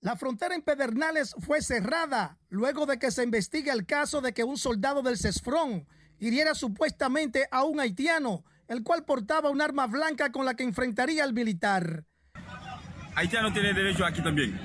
La 0.00 0.14
frontera 0.14 0.54
en 0.54 0.62
Pedernales 0.62 1.34
fue 1.40 1.60
cerrada 1.60 2.38
luego 2.50 2.86
de 2.86 3.00
que 3.00 3.10
se 3.10 3.24
investiga 3.24 3.72
el 3.72 3.84
caso 3.84 4.20
de 4.20 4.32
que 4.32 4.44
un 4.44 4.56
soldado 4.56 5.02
del 5.02 5.18
CESFRON 5.18 5.86
hiriera 6.18 6.54
supuestamente 6.54 7.48
a 7.50 7.64
un 7.64 7.80
haitiano, 7.80 8.44
el 8.68 8.82
cual 8.82 9.04
portaba 9.04 9.50
un 9.50 9.60
arma 9.60 9.86
blanca 9.86 10.30
con 10.32 10.44
la 10.44 10.54
que 10.54 10.64
enfrentaría 10.64 11.24
al 11.24 11.32
militar. 11.32 12.04
Haitiano 13.14 13.52
tiene 13.52 13.72
derecho 13.72 14.04
aquí 14.04 14.22
también. 14.22 14.58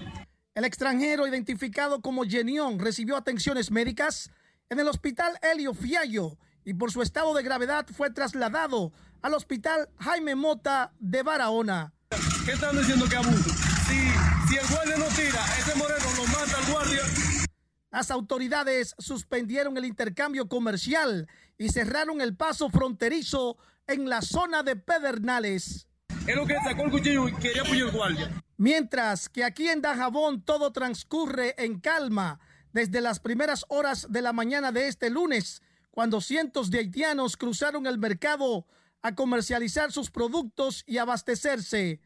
El 0.56 0.66
extranjero, 0.66 1.28
identificado 1.28 2.02
como 2.02 2.24
Genión, 2.24 2.78
recibió 2.78 3.18
atenciones 3.18 3.72
médicas 3.72 4.30
en 4.70 4.80
el 4.80 4.88
hospital 4.88 5.40
Helio 5.42 5.74
Fiallo 5.74 6.38
y 6.64 6.76
por 6.76 6.92
su 6.92 7.02
estado 7.02 7.34
de 7.34 7.44
gravedad 7.44 7.88
fue 7.96 8.12
trasladado 8.12 8.92
al 9.22 9.34
hospital 9.34 9.90
Jaime 10.00 10.36
Mota 10.36 10.94
de 11.00 11.24
Barahona. 11.24 11.94
¿Qué 12.46 12.52
están 12.52 12.78
diciendo 12.78 13.08
que 13.10 13.16
abuso? 13.16 13.50
Si, 13.88 13.98
si 14.48 14.58
el 14.58 14.68
guardia 14.68 14.98
no 14.98 15.06
tira, 15.16 15.44
ese 15.58 15.76
moreno 15.76 16.06
lo 16.18 16.26
mata 16.28 16.58
al 16.58 16.72
guardia. 16.72 17.23
Las 17.94 18.10
autoridades 18.10 18.96
suspendieron 18.98 19.78
el 19.78 19.86
intercambio 19.86 20.50
comercial 20.50 21.28
y 21.60 21.70
cerraron 21.70 22.22
el 22.22 22.36
paso 22.36 22.70
fronterizo 22.70 23.56
en 23.86 24.10
la 24.10 24.24
zona 24.24 24.64
de 24.64 24.76
Pedernales. 24.76 25.88
Es 26.26 26.36
lo 26.36 26.48
que 26.48 26.56
sacó 26.64 26.86
el 26.86 26.92
cuchillo 26.92 27.28
y 27.28 27.36
quería 27.36 27.62
el 27.62 27.92
guardia. 27.92 28.44
Mientras 28.58 29.30
que 29.30 29.44
aquí 29.44 29.70
en 29.70 29.84
Dajabón 29.84 30.44
todo 30.44 30.72
transcurre 30.72 31.54
en 31.64 31.80
calma 31.80 32.40
desde 32.72 33.00
las 33.00 33.20
primeras 33.20 33.64
horas 33.70 34.08
de 34.10 34.24
la 34.24 34.34
mañana 34.34 34.72
de 34.72 34.88
este 34.88 35.12
lunes, 35.12 35.62
cuando 35.92 36.20
cientos 36.20 36.72
de 36.72 36.80
haitianos 36.80 37.38
cruzaron 37.38 37.86
el 37.86 38.00
mercado 38.00 38.66
a 39.04 39.14
comercializar 39.14 39.92
sus 39.92 40.10
productos 40.10 40.84
y 40.88 40.98
abastecerse. 40.98 42.02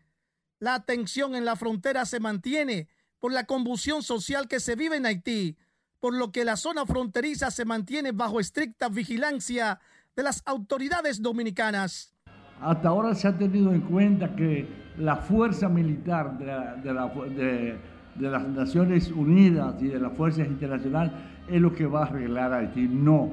La 0.60 0.84
tensión 0.84 1.34
en 1.34 1.46
la 1.46 1.56
frontera 1.56 2.06
se 2.06 2.20
mantiene 2.20 2.90
por 3.20 3.32
la 3.32 3.46
convulsión 3.46 4.04
social 4.04 4.50
que 4.50 4.60
se 4.60 4.76
vive 4.76 4.98
en 4.98 5.06
Haití 5.06 5.58
por 6.00 6.14
lo 6.14 6.32
que 6.32 6.46
la 6.46 6.56
zona 6.56 6.86
fronteriza 6.86 7.52
se 7.52 7.66
mantiene 7.66 8.12
bajo 8.12 8.40
estricta 8.40 8.90
vigilancia 8.90 9.80
de 10.16 10.24
las 10.24 10.42
autoridades 10.46 11.22
dominicanas. 11.22 12.14
Hasta 12.62 12.90
ahora 12.90 13.14
se 13.14 13.28
ha 13.28 13.38
tenido 13.38 13.72
en 13.72 13.82
cuenta 13.82 14.36
que 14.36 14.68
la 14.98 15.18
fuerza 15.18 15.70
militar 15.70 16.38
de, 16.38 17.78
las 18.20 18.48
Naciones 18.48 19.12
Unidas 19.12 19.76
y 19.80 19.88
de 19.88 20.00
las 20.00 20.14
fuerzas 20.14 20.48
internacionales 20.48 21.14
es 21.48 21.62
lo 21.62 21.74
que 21.74 21.86
va 21.86 22.02
a 22.02 22.06
arreglar 22.06 22.54
Haití. 22.54 22.88
No, 22.88 23.32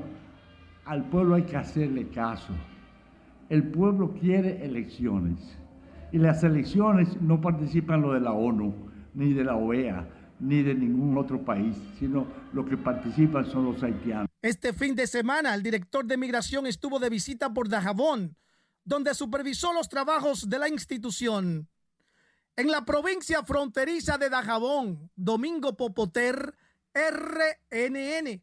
al 0.84 1.04
pueblo 1.04 1.36
hay 1.36 1.44
que 1.44 1.56
hacerle 1.56 2.08
caso. 2.08 2.52
El 3.48 3.62
pueblo 3.68 4.14
quiere 4.20 4.64
elecciones 4.64 5.58
y 6.12 6.18
las 6.18 6.44
elecciones 6.44 7.20
no 7.20 7.40
participan 7.40 8.02
lo 8.02 8.12
de 8.12 8.20
la 8.20 8.32
ONU, 8.32 8.74
ni 9.14 9.32
de 9.32 9.44
la 9.44 9.56
OEA, 9.56 10.06
ni 10.40 10.62
de 10.62 10.74
ningún 10.74 11.16
otro 11.16 11.44
país, 11.44 11.76
sino 11.98 12.26
lo 12.52 12.64
que 12.64 12.76
participan 12.76 13.50
son 13.50 13.66
los 13.66 13.82
haitianos. 13.82 14.28
Este 14.42 14.72
fin 14.72 14.94
de 14.94 15.06
semana 15.06 15.54
el 15.54 15.62
director 15.62 16.04
de 16.04 16.16
migración 16.16 16.66
estuvo 16.66 16.98
de 16.98 17.10
visita 17.10 17.52
por 17.52 17.68
Dajabón 17.68 18.36
donde 18.84 19.14
supervisó 19.14 19.72
los 19.72 19.88
trabajos 19.88 20.48
de 20.48 20.58
la 20.58 20.68
institución. 20.68 21.68
En 22.56 22.70
la 22.70 22.84
provincia 22.84 23.42
fronteriza 23.42 24.18
de 24.18 24.30
Dajabón, 24.30 25.10
Domingo 25.16 25.76
Popoter, 25.76 26.54
RNN. 26.94 28.42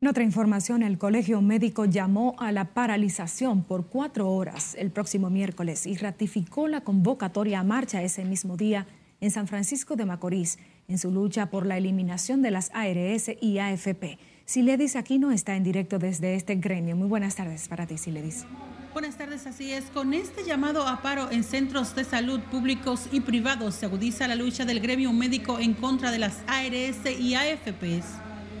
En 0.00 0.08
otra 0.08 0.24
información, 0.24 0.82
el 0.82 0.98
Colegio 0.98 1.40
Médico 1.40 1.84
llamó 1.84 2.34
a 2.38 2.52
la 2.52 2.74
paralización 2.74 3.62
por 3.62 3.86
cuatro 3.86 4.30
horas 4.30 4.74
el 4.74 4.90
próximo 4.90 5.30
miércoles 5.30 5.86
y 5.86 5.96
ratificó 5.96 6.66
la 6.66 6.82
convocatoria 6.82 7.60
a 7.60 7.64
marcha 7.64 8.02
ese 8.02 8.24
mismo 8.24 8.56
día 8.56 8.86
en 9.20 9.30
San 9.30 9.46
Francisco 9.46 9.94
de 9.96 10.04
Macorís 10.04 10.58
en 10.88 10.98
su 10.98 11.10
lucha 11.10 11.50
por 11.50 11.66
la 11.66 11.76
eliminación 11.76 12.42
de 12.42 12.50
las 12.50 12.70
ARS 12.74 13.30
y 13.40 13.58
AFP. 13.58 14.18
Siledis 14.44 14.96
Aquino 14.96 15.30
está 15.32 15.56
en 15.56 15.64
directo 15.64 15.98
desde 15.98 16.34
este 16.34 16.56
gremio. 16.56 16.96
Muy 16.96 17.08
buenas 17.08 17.36
tardes 17.36 17.68
para 17.68 17.86
ti, 17.86 17.96
Siledis. 17.96 18.46
Buenas 18.92 19.16
tardes, 19.16 19.46
así 19.46 19.72
es. 19.72 19.86
Con 19.86 20.14
este 20.14 20.44
llamado 20.44 20.86
a 20.86 21.02
paro 21.02 21.30
en 21.32 21.42
centros 21.42 21.96
de 21.96 22.04
salud 22.04 22.38
públicos 22.50 23.08
y 23.10 23.20
privados 23.20 23.74
se 23.74 23.86
agudiza 23.86 24.28
la 24.28 24.36
lucha 24.36 24.64
del 24.64 24.78
gremio 24.78 25.12
médico 25.12 25.58
en 25.58 25.74
contra 25.74 26.12
de 26.12 26.18
las 26.20 26.44
ARS 26.46 27.18
y 27.18 27.34
AFPs. 27.34 28.06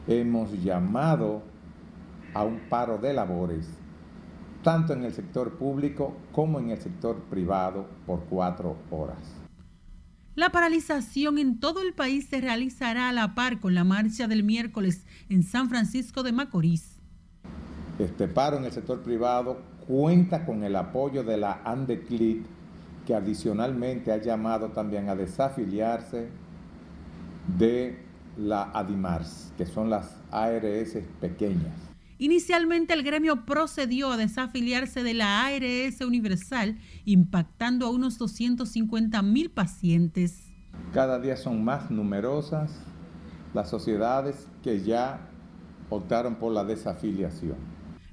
Hemos 0.08 0.52
llamado 0.64 1.42
a 2.32 2.42
un 2.42 2.58
paro 2.68 2.98
de 2.98 3.12
labores, 3.12 3.68
tanto 4.62 4.92
en 4.92 5.04
el 5.04 5.12
sector 5.12 5.56
público 5.56 6.16
como 6.32 6.58
en 6.58 6.70
el 6.70 6.78
sector 6.78 7.16
privado, 7.30 7.86
por 8.04 8.24
cuatro 8.24 8.76
horas. 8.90 9.43
La 10.36 10.50
paralización 10.50 11.38
en 11.38 11.60
todo 11.60 11.80
el 11.80 11.94
país 11.94 12.26
se 12.28 12.40
realizará 12.40 13.08
a 13.08 13.12
la 13.12 13.36
par 13.36 13.60
con 13.60 13.72
la 13.72 13.84
marcha 13.84 14.26
del 14.26 14.42
miércoles 14.42 15.06
en 15.28 15.44
San 15.44 15.68
Francisco 15.68 16.24
de 16.24 16.32
Macorís. 16.32 16.98
Este 18.00 18.26
paro 18.26 18.56
en 18.56 18.64
el 18.64 18.72
sector 18.72 19.00
privado 19.00 19.62
cuenta 19.86 20.44
con 20.44 20.64
el 20.64 20.74
apoyo 20.74 21.22
de 21.22 21.36
la 21.36 21.60
ANDECLIT, 21.64 22.44
que 23.06 23.14
adicionalmente 23.14 24.10
ha 24.10 24.16
llamado 24.16 24.70
también 24.70 25.08
a 25.08 25.14
desafiliarse 25.14 26.26
de 27.56 28.02
la 28.36 28.72
ADIMARS, 28.72 29.52
que 29.56 29.66
son 29.66 29.88
las 29.88 30.16
ARS 30.32 30.98
pequeñas. 31.20 31.93
Inicialmente 32.18 32.94
el 32.94 33.02
gremio 33.02 33.44
procedió 33.44 34.12
a 34.12 34.16
desafiliarse 34.16 35.02
de 35.02 35.14
la 35.14 35.44
ARS 35.44 36.00
Universal, 36.00 36.78
impactando 37.04 37.86
a 37.86 37.90
unos 37.90 38.18
250 38.18 39.20
mil 39.22 39.50
pacientes. 39.50 40.44
Cada 40.92 41.18
día 41.18 41.36
son 41.36 41.64
más 41.64 41.90
numerosas 41.90 42.70
las 43.52 43.68
sociedades 43.68 44.46
que 44.62 44.82
ya 44.82 45.28
optaron 45.90 46.36
por 46.36 46.52
la 46.52 46.64
desafiliación. 46.64 47.56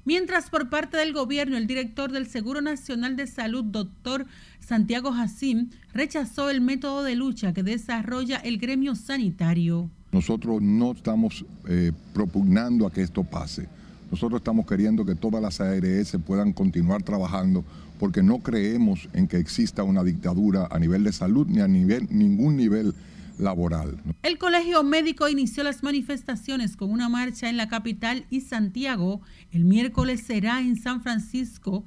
Mientras 0.04 0.50
por 0.50 0.68
parte 0.68 0.96
del 0.96 1.12
gobierno, 1.12 1.56
el 1.56 1.68
director 1.68 2.10
del 2.10 2.26
Seguro 2.26 2.60
Nacional 2.60 3.14
de 3.14 3.28
Salud, 3.28 3.64
doctor 3.64 4.26
Santiago 4.58 5.12
Jacim, 5.12 5.70
rechazó 5.94 6.50
el 6.50 6.60
método 6.60 7.04
de 7.04 7.14
lucha 7.14 7.52
que 7.52 7.62
desarrolla 7.62 8.38
el 8.38 8.58
gremio 8.58 8.96
sanitario. 8.96 9.90
Nosotros 10.10 10.60
no 10.60 10.92
estamos 10.92 11.44
eh, 11.68 11.92
propugnando 12.12 12.86
a 12.86 12.92
que 12.92 13.02
esto 13.02 13.22
pase. 13.22 13.68
Nosotros 14.12 14.40
estamos 14.40 14.66
queriendo 14.66 15.06
que 15.06 15.14
todas 15.14 15.40
las 15.40 15.58
ARS 15.62 16.18
puedan 16.26 16.52
continuar 16.52 17.02
trabajando 17.02 17.64
porque 17.98 18.22
no 18.22 18.40
creemos 18.40 19.08
en 19.14 19.26
que 19.26 19.38
exista 19.38 19.84
una 19.84 20.04
dictadura 20.04 20.68
a 20.70 20.78
nivel 20.78 21.02
de 21.02 21.12
salud 21.12 21.46
ni 21.48 21.60
a 21.60 21.66
ningún 21.66 22.58
nivel 22.58 22.94
laboral. 23.38 23.96
El 24.22 24.36
Colegio 24.36 24.82
Médico 24.82 25.30
inició 25.30 25.64
las 25.64 25.82
manifestaciones 25.82 26.76
con 26.76 26.90
una 26.90 27.08
marcha 27.08 27.48
en 27.48 27.56
la 27.56 27.68
capital 27.68 28.26
y 28.28 28.42
Santiago. 28.42 29.22
El 29.50 29.64
miércoles 29.64 30.20
será 30.26 30.60
en 30.60 30.76
San 30.76 31.02
Francisco, 31.02 31.86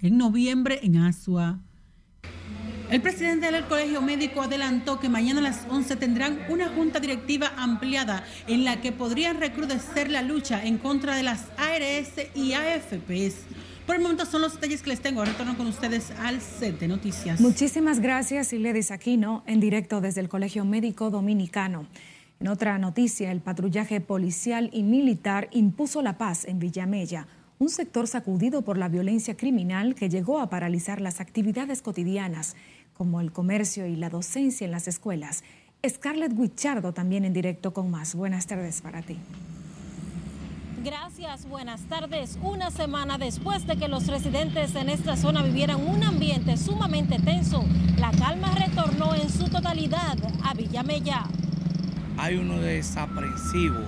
en 0.00 0.18
noviembre 0.18 0.80
en 0.82 0.96
Asua. 0.96 1.60
El 2.90 3.00
presidente 3.02 3.52
del 3.52 3.66
Colegio 3.66 4.02
Médico 4.02 4.42
adelantó 4.42 4.98
que 4.98 5.08
mañana 5.08 5.38
a 5.38 5.44
las 5.44 5.64
11 5.70 5.94
tendrán 5.94 6.40
una 6.48 6.70
junta 6.70 6.98
directiva 6.98 7.52
ampliada 7.56 8.24
en 8.48 8.64
la 8.64 8.80
que 8.80 8.90
podrían 8.90 9.38
recrudecer 9.38 10.10
la 10.10 10.22
lucha 10.22 10.64
en 10.64 10.76
contra 10.76 11.14
de 11.14 11.22
las 11.22 11.46
ARS 11.56 12.26
y 12.34 12.52
AFPs. 12.52 13.44
Por 13.86 13.94
el 13.94 14.02
momento 14.02 14.26
son 14.26 14.42
los 14.42 14.54
detalles 14.54 14.82
que 14.82 14.90
les 14.90 15.00
tengo. 15.00 15.24
Retorno 15.24 15.56
con 15.56 15.68
ustedes 15.68 16.10
al 16.18 16.40
set 16.40 16.80
de 16.80 16.88
noticias. 16.88 17.40
Muchísimas 17.40 18.00
gracias, 18.00 18.52
Iledis 18.52 18.90
Aquino, 18.90 19.44
en 19.46 19.60
directo 19.60 20.00
desde 20.00 20.20
el 20.20 20.28
Colegio 20.28 20.64
Médico 20.64 21.10
Dominicano. 21.10 21.86
En 22.40 22.48
otra 22.48 22.76
noticia, 22.78 23.30
el 23.30 23.40
patrullaje 23.40 24.00
policial 24.00 24.68
y 24.72 24.82
militar 24.82 25.46
impuso 25.52 26.02
la 26.02 26.18
paz 26.18 26.44
en 26.44 26.58
Villamella, 26.58 27.28
un 27.60 27.68
sector 27.68 28.08
sacudido 28.08 28.62
por 28.62 28.78
la 28.78 28.88
violencia 28.88 29.36
criminal 29.36 29.94
que 29.94 30.08
llegó 30.08 30.40
a 30.40 30.48
paralizar 30.48 31.02
las 31.02 31.20
actividades 31.20 31.82
cotidianas, 31.82 32.56
como 33.00 33.22
el 33.22 33.32
comercio 33.32 33.86
y 33.86 33.96
la 33.96 34.10
docencia 34.10 34.66
en 34.66 34.72
las 34.72 34.86
escuelas. 34.86 35.42
Scarlett 35.88 36.36
Guichardo 36.36 36.92
también 36.92 37.24
en 37.24 37.32
directo 37.32 37.72
con 37.72 37.90
más. 37.90 38.14
Buenas 38.14 38.46
tardes 38.46 38.82
para 38.82 39.00
ti. 39.00 39.16
Gracias, 40.84 41.48
buenas 41.48 41.80
tardes. 41.84 42.38
Una 42.42 42.70
semana 42.70 43.16
después 43.16 43.66
de 43.66 43.78
que 43.78 43.88
los 43.88 44.06
residentes 44.06 44.74
en 44.74 44.90
esta 44.90 45.16
zona 45.16 45.42
vivieran 45.42 45.80
un 45.88 46.04
ambiente 46.04 46.58
sumamente 46.58 47.18
tenso, 47.18 47.64
la 47.96 48.10
calma 48.10 48.54
retornó 48.54 49.14
en 49.14 49.30
su 49.30 49.48
totalidad 49.48 50.18
a 50.44 50.52
Villamella. 50.52 51.24
Hay 52.18 52.36
uno 52.36 52.60
desaprensivo 52.60 53.80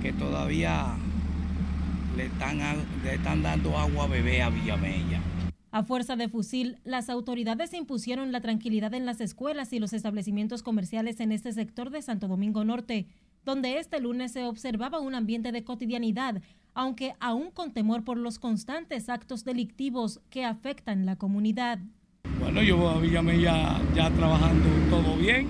que 0.00 0.12
todavía 0.12 0.94
le 2.16 2.26
están, 2.26 2.60
le 3.02 3.14
están 3.16 3.42
dando 3.42 3.76
agua 3.76 4.04
a 4.04 4.06
bebé 4.06 4.42
a 4.42 4.48
Villamella. 4.48 5.21
A 5.72 5.82
fuerza 5.82 6.14
de 6.14 6.28
fusil, 6.28 6.78
las 6.84 7.10
autoridades 7.10 7.74
impusieron 7.74 8.30
la 8.30 8.40
tranquilidad 8.40 8.94
en 8.94 9.06
las 9.06 9.20
escuelas 9.20 9.72
y 9.72 9.80
los 9.80 9.92
establecimientos 9.92 10.62
comerciales 10.62 11.18
en 11.18 11.32
este 11.32 11.52
sector 11.52 11.90
de 11.90 12.02
Santo 12.02 12.28
Domingo 12.28 12.64
Norte 12.64 13.06
donde 13.44 13.78
este 13.78 14.00
lunes 14.00 14.32
se 14.32 14.44
observaba 14.44 15.00
un 15.00 15.14
ambiente 15.14 15.52
de 15.52 15.64
cotidianidad, 15.64 16.42
aunque 16.74 17.14
aún 17.20 17.50
con 17.50 17.72
temor 17.72 18.04
por 18.04 18.16
los 18.16 18.38
constantes 18.38 19.08
actos 19.08 19.44
delictivos 19.44 20.20
que 20.30 20.44
afectan 20.44 21.06
la 21.06 21.16
comunidad. 21.16 21.78
Bueno, 22.38 22.62
yo 22.62 22.88
a 22.88 23.02
ya 23.94 24.10
trabajando 24.16 24.68
todo 24.90 25.16
bien, 25.16 25.48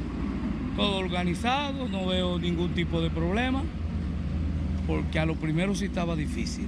todo 0.77 0.99
organizado, 0.99 1.89
no 1.89 2.07
veo 2.07 2.39
ningún 2.39 2.75
tipo 2.75 3.01
de 3.01 3.11
problema, 3.11 3.63
porque 4.87 5.19
a 5.19 5.27
lo 5.27 5.37
primero 5.37 5.75
sí 5.75 5.87
estaba 5.87 6.17
difícil. 6.17 6.67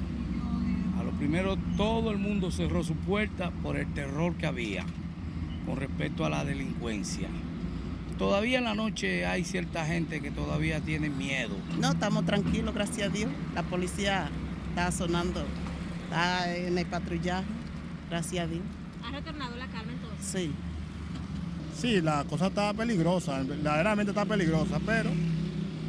A 1.04 1.06
lo 1.08 1.12
primero 1.18 1.58
todo 1.76 2.10
el 2.10 2.16
mundo 2.16 2.50
cerró 2.50 2.82
su 2.82 2.94
puerta 2.94 3.50
por 3.62 3.76
el 3.76 3.92
terror 3.92 4.34
que 4.36 4.46
había 4.46 4.86
con 5.66 5.76
respecto 5.76 6.24
a 6.24 6.30
la 6.30 6.46
delincuencia. 6.46 7.28
Todavía 8.16 8.56
en 8.56 8.64
la 8.64 8.74
noche 8.74 9.26
hay 9.26 9.44
cierta 9.44 9.84
gente 9.84 10.22
que 10.22 10.30
todavía 10.30 10.80
tiene 10.80 11.10
miedo. 11.10 11.56
No, 11.78 11.90
estamos 11.90 12.24
tranquilos, 12.24 12.74
gracias 12.74 13.08
a 13.08 13.10
Dios. 13.10 13.30
La 13.54 13.62
policía 13.62 14.30
está 14.70 14.90
sonando, 14.92 15.44
está 16.04 16.56
en 16.56 16.78
el 16.78 16.86
patrullaje, 16.86 17.44
gracias 18.08 18.46
a 18.46 18.48
Dios. 18.48 18.62
¿Ha 19.06 19.10
retornado 19.10 19.56
la 19.56 19.66
calma 19.66 19.92
entonces? 19.92 20.26
Sí. 20.26 20.52
Sí, 21.78 22.00
la 22.00 22.24
cosa 22.24 22.46
está 22.46 22.72
peligrosa, 22.72 23.42
verdaderamente 23.42 24.12
está 24.12 24.24
peligrosa, 24.24 24.80
pero 24.86 25.10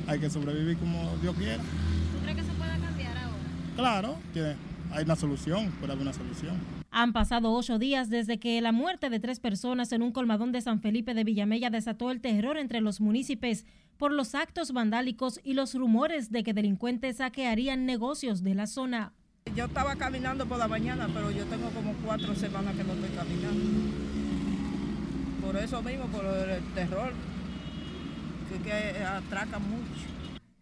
hay 0.07 0.19
que 0.19 0.29
sobrevivir 0.29 0.75
como 0.75 1.15
Dios 1.21 1.33
quiera. 1.37 1.63
¿Tú 1.63 2.21
crees 2.21 2.35
que 2.35 2.43
se 2.43 2.51
pueda 2.51 2.77
cambiar 2.79 3.17
ahora? 3.17 3.37
Claro, 3.77 4.17
hay 4.95 5.03
una 5.03 5.15
solución, 5.15 5.71
puede 5.79 5.91
haber 5.91 6.03
una 6.03 6.13
solución. 6.13 6.55
Han 6.91 7.11
pasado 7.11 7.51
ocho 7.51 7.77
días 7.77 8.09
desde 8.09 8.39
que 8.39 8.61
la 8.61 8.71
muerte 8.71 9.09
de 9.09 9.19
tres 9.19 9.39
personas 9.39 9.91
en 9.91 10.01
un 10.01 10.11
colmadón 10.11 10.53
de 10.53 10.61
San 10.61 10.79
Felipe 10.79 11.13
de 11.13 11.25
Villamella 11.25 11.69
desató 11.69 12.11
el 12.11 12.21
terror 12.21 12.57
entre 12.57 12.79
los 12.79 13.01
municipios 13.01 13.65
por 13.97 14.11
los 14.11 14.35
actos 14.35 14.71
vandálicos 14.71 15.41
y 15.43 15.53
los 15.53 15.75
rumores 15.75 16.31
de 16.31 16.43
que 16.43 16.53
delincuentes 16.53 17.17
saquearían 17.17 17.85
negocios 17.85 18.41
de 18.43 18.55
la 18.55 18.67
zona. 18.67 19.11
Yo 19.53 19.65
estaba 19.65 19.95
caminando 19.95 20.45
por 20.45 20.57
la 20.57 20.67
mañana, 20.67 21.07
pero 21.13 21.29
yo 21.29 21.45
tengo 21.45 21.69
como 21.69 21.93
cuatro 22.05 22.33
semanas 22.33 22.75
que 22.75 22.83
no 22.83 22.93
estoy 22.93 23.09
caminando. 23.09 23.91
Por 25.45 25.55
eso 25.57 25.81
mismo, 25.81 26.05
por 26.07 26.25
el 26.25 26.63
terror, 26.73 27.13
que, 28.49 28.59
que 28.63 29.03
atraca 29.03 29.59
mucho. 29.59 30.14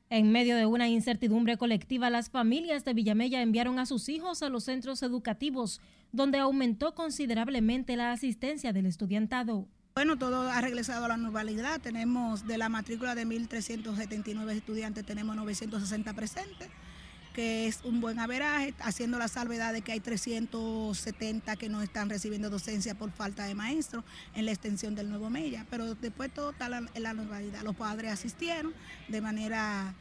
En 0.10 0.32
medio 0.32 0.56
de 0.56 0.66
una 0.66 0.88
incertidumbre 0.88 1.58
colectiva, 1.58 2.10
las 2.10 2.30
familias 2.30 2.86
de 2.86 2.94
Villamella 2.94 3.42
enviaron 3.42 3.80
a 3.80 3.86
sus 3.86 4.10
hijos 4.10 4.44
a 4.44 4.50
los 4.50 4.66
centros 4.66 5.02
educativos, 5.02 5.82
donde 6.12 6.38
aumentó 6.38 6.94
considerablemente 6.94 7.96
la 7.96 8.12
asistencia 8.12 8.74
del 8.74 8.86
estudiantado. 8.86 9.68
Bueno, 9.96 10.18
todo 10.18 10.50
ha 10.50 10.60
regresado 10.60 11.06
a 11.06 11.08
la 11.08 11.18
normalidad. 11.18 11.80
Tenemos 11.80 12.48
de 12.48 12.58
la 12.58 12.68
matrícula 12.68 13.14
de 13.14 13.28
1.379 13.28 14.52
estudiantes, 14.52 15.06
tenemos 15.06 15.36
960 15.36 16.14
presentes, 16.14 16.70
que 17.34 17.68
es 17.68 17.82
un 17.84 18.00
buen 18.00 18.20
averaje, 18.20 18.74
haciendo 18.80 19.18
la 19.18 19.28
salvedad 19.28 19.74
de 19.74 19.82
que 19.82 19.92
hay 19.92 20.00
370 20.00 21.56
que 21.56 21.68
no 21.68 21.82
están 21.82 22.10
recibiendo 22.10 22.50
docencia 22.50 22.96
por 22.96 23.12
falta 23.12 23.46
de 23.46 23.56
maestros 23.56 24.04
en 24.36 24.46
la 24.46 24.52
extensión 24.52 24.96
del 24.96 25.10
Nuevo 25.10 25.30
Mella. 25.30 25.66
Pero 25.70 25.96
después 25.96 26.32
todo 26.32 26.52
está 26.52 26.68
en 26.68 27.04
la 27.04 27.14
normalidad. 27.14 27.64
Los 27.64 27.76
padres 27.76 28.12
asistieron 28.12 28.74
de 29.08 29.22
manera 29.22 29.96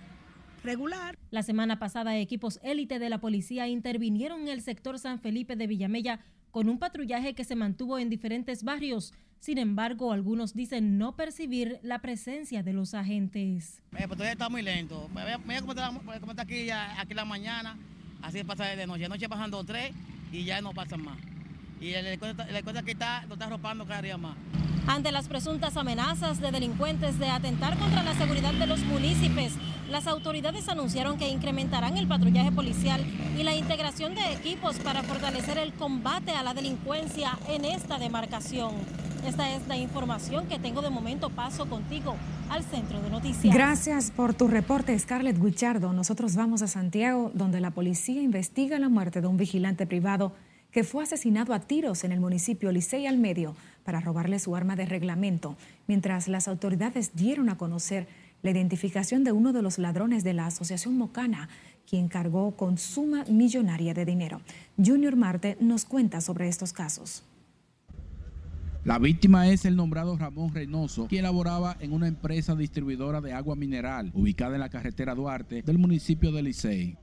regular. 0.63 1.19
La 1.31 1.43
semana 1.43 1.79
pasada, 1.79 2.17
equipos 2.17 2.61
élite 2.63 2.99
de 2.99 3.09
la 3.09 3.19
policía 3.19 3.67
intervinieron 3.67 4.43
en 4.43 4.49
el 4.49 4.63
sector 4.63 4.99
San 4.99 5.19
Felipe 5.19 5.57
de 5.57 5.67
Villamella 5.67 6.21
con 6.51 6.69
un 6.69 6.79
patrullaje 6.79 7.35
que 7.35 7.45
se 7.45 7.57
mantuvo 7.57 7.99
en 7.99 8.11
diferentes 8.11 8.63
barrios. 8.63 9.15
Sin 9.43 9.59
embargo, 9.59 10.13
algunos 10.13 10.55
dicen 10.55 10.99
no 10.99 11.17
percibir 11.17 11.81
la 11.83 11.99
presencia 11.99 12.63
de 12.63 12.73
los 12.73 12.95
agentes. 12.95 13.83
Eh, 13.91 14.07
pues 14.07 14.11
todavía 14.11 14.35
está 14.35 14.49
muy 14.49 14.63
lento. 14.63 15.11
Mira 15.13 15.61
cómo 15.61 15.73
está, 15.73 15.93
cómo 16.21 16.31
está 16.31 16.43
aquí, 16.43 16.67
ya, 16.67 17.01
aquí 17.01 17.13
la 17.13 17.25
mañana, 17.25 17.77
así 18.23 18.45
pasa 18.45 18.67
de 18.67 18.87
noche. 18.87 19.07
Anoche 19.07 19.29
pasando 19.29 19.65
tres 19.65 19.91
y 20.31 20.45
ya 20.45 20.61
no 20.61 20.73
pasan 20.73 21.03
más. 21.03 21.19
Y 21.81 21.93
el 21.93 22.21
cosa 22.63 22.85
que 22.85 22.93
está, 22.93 23.27
lo 23.27 23.33
está 23.35 23.47
arropando 23.47 23.85
cada 23.85 24.03
día 24.03 24.17
más. 24.17 24.37
Ante 24.87 25.11
las 25.11 25.27
presuntas 25.27 25.77
amenazas 25.77 26.41
de 26.41 26.53
delincuentes 26.53 27.19
de 27.19 27.29
atentar 27.29 27.77
contra 27.79 28.05
la 28.05 28.15
seguridad 28.15 28.55
de 28.55 28.69
los 28.69 28.79
municipios, 28.85 29.55
las 29.93 30.07
autoridades 30.07 30.71
anunciaron 30.71 31.19
que 31.19 31.29
incrementarán 31.29 31.99
el 31.99 32.09
patrullaje 32.09 32.51
policial 32.51 33.05
y 33.39 33.43
la 33.43 33.55
integración 33.55 34.15
de 34.15 34.33
equipos 34.33 34.79
para 34.79 35.03
fortalecer 35.03 35.59
el 35.59 35.75
combate 35.75 36.33
a 36.33 36.43
la 36.43 36.55
delincuencia 36.55 37.39
en 37.49 37.67
esta 37.67 37.99
demarcación. 37.99 38.73
Esta 39.27 39.55
es 39.55 39.69
la 39.69 39.77
información 39.77 40.49
que 40.49 40.59
tengo 40.59 40.81
de 40.81 40.89
momento. 40.89 41.29
Paso 41.29 41.69
contigo 41.69 42.17
al 42.49 42.65
centro 42.65 43.03
de 43.03 43.11
noticias. 43.11 43.55
Gracias 43.55 44.11
por 44.11 44.33
tu 44.33 44.49
reporte, 44.49 44.99
Scarlett 44.99 45.39
Guichardo. 45.39 45.93
Nosotros 45.93 46.37
vamos 46.37 46.63
a 46.63 46.69
Santiago, 46.69 47.31
donde 47.35 47.61
la 47.61 47.71
policía 47.71 48.23
investiga 48.23 48.79
la 48.79 48.89
muerte 48.89 49.21
de 49.21 49.27
un 49.27 49.37
vigilante 49.37 49.87
privado 49.87 50.33
que 50.73 50.85
fue 50.85 51.05
asesinado 51.05 51.53
a 51.53 51.61
tiros 51.61 52.03
en 52.03 52.13
el 52.13 52.21
municipio 52.21 52.73
Licey 52.73 53.07
al 53.07 53.19
Medio 53.19 53.55
para 53.85 54.01
robarle 54.01 54.39
su 54.39 54.57
arma 54.57 54.75
de 54.75 54.87
reglamento, 54.87 55.55
mientras 55.87 56.29
las 56.29 56.49
autoridades 56.49 57.11
dieron 57.15 57.51
a 57.51 57.59
conocer 57.59 58.09
la 58.43 58.51
identificación 58.51 59.25
de 59.25 59.33
uno 59.33 59.53
de 59.53 59.63
los 59.63 59.79
ladrones 59.79 60.25
de 60.25 60.35
la 60.35 60.47
Asociación 60.47 60.97
Mocana, 60.99 61.49
quien 61.89 62.09
cargó 62.09 62.57
con 62.57 62.79
suma 62.79 63.25
millonaria 63.29 63.95
de 63.95 64.05
dinero. 64.05 64.41
Junior 64.77 65.17
Marte 65.17 65.57
nos 65.61 65.85
cuenta 65.85 66.21
sobre 66.21 66.49
estos 66.49 66.73
casos. 66.73 67.25
La 68.85 68.99
víctima 68.99 69.47
es 69.47 69.65
el 69.65 69.77
nombrado 69.77 70.17
Ramón 70.19 70.53
Reynoso, 70.53 71.07
quien 71.07 71.23
laboraba 71.23 71.77
en 71.79 71.93
una 71.93 72.09
empresa 72.09 72.57
distribuidora 72.57 73.21
de 73.21 73.33
agua 73.33 73.55
mineral 73.55 74.11
ubicada 74.13 74.55
en 74.55 74.61
la 74.61 74.71
carretera 74.71 75.15
Duarte 75.15 75.63
del 75.63 75.79
municipio 75.79 76.33
de 76.33 76.43
Licey. 76.43 76.97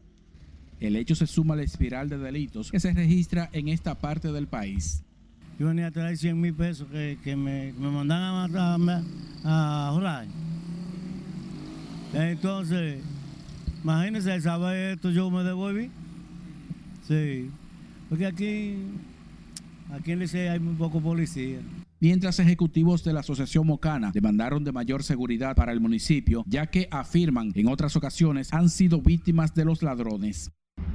El 0.82 0.97
hecho 0.97 1.15
se 1.15 1.25
suma 1.25 1.54
a 1.54 1.58
la 1.58 1.63
espiral 1.63 2.10
de 2.10 2.17
delitos 2.17 2.69
que 2.69 2.82
se 2.82 2.91
registra 2.93 3.49
en 3.54 3.69
esta 3.69 3.95
parte 3.95 4.32
del 4.34 4.47
país. 4.47 5.04
Yo 5.58 5.67
venía 5.67 5.88
a 5.88 5.91
traer 5.91 6.17
100 6.17 6.39
mil 6.39 6.54
pesos 6.54 6.88
que, 6.89 7.36
me, 7.36 7.73
me 7.73 7.89
mandan 7.89 8.23
a 8.23 8.78
matar 8.78 9.04
a 9.45 9.91
jurar. 9.93 10.28
Entonces, 12.13 13.02
imagínense, 13.84 14.41
saber 14.41 14.93
esto 14.93 15.12
yo 15.12 15.30
me 15.30 15.43
devolví. 15.43 15.91
Sí, 17.08 17.50
porque 18.10 18.26
aquí, 18.26 18.78
aquí 19.91 20.12
en 20.12 20.19
Licey 20.19 20.48
hay 20.48 20.60
muy 20.60 20.76
poco 20.76 21.00
policía 21.02 21.60
mientras 22.00 22.39
ejecutivos 22.39 23.04
de 23.04 23.13
la 23.13 23.19
Asociación 23.19 23.67
Mocana 23.67 24.12
demandaron 24.13 24.63
de 24.63 24.72
mayor 24.72 25.04
seguridad 25.04 25.56
para 25.56 25.72
el 25.72 25.82
municipio, 25.82 26.43
ya 26.48 26.67
que 26.67 26.88
afirman 26.91 27.52
en 27.56 27.67
otras 27.67 27.95
ocasiones 27.95 28.54
han 28.54 28.69
sido 28.69 29.02
víctimas 29.02 29.54
de 29.54 29.65
los 29.65 29.84
ladrones. 29.84 30.52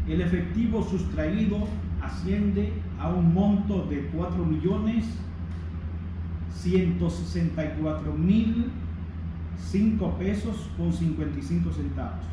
El 0.09 0.20
efectivo 0.20 0.83
sustraído 0.88 1.68
asciende 2.00 2.72
a 2.98 3.11
un 3.11 3.33
monto 3.33 3.87
de 3.87 4.07
4 4.09 4.44
millones 4.44 5.05
164 6.55 8.12
mil 8.14 8.70
5 9.59 10.19
pesos 10.19 10.71
con 10.77 10.93
55 10.93 11.73
centavos, 11.73 12.25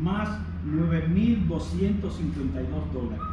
más 0.00 0.28
9.252 0.66 2.92
dólares. 2.92 3.24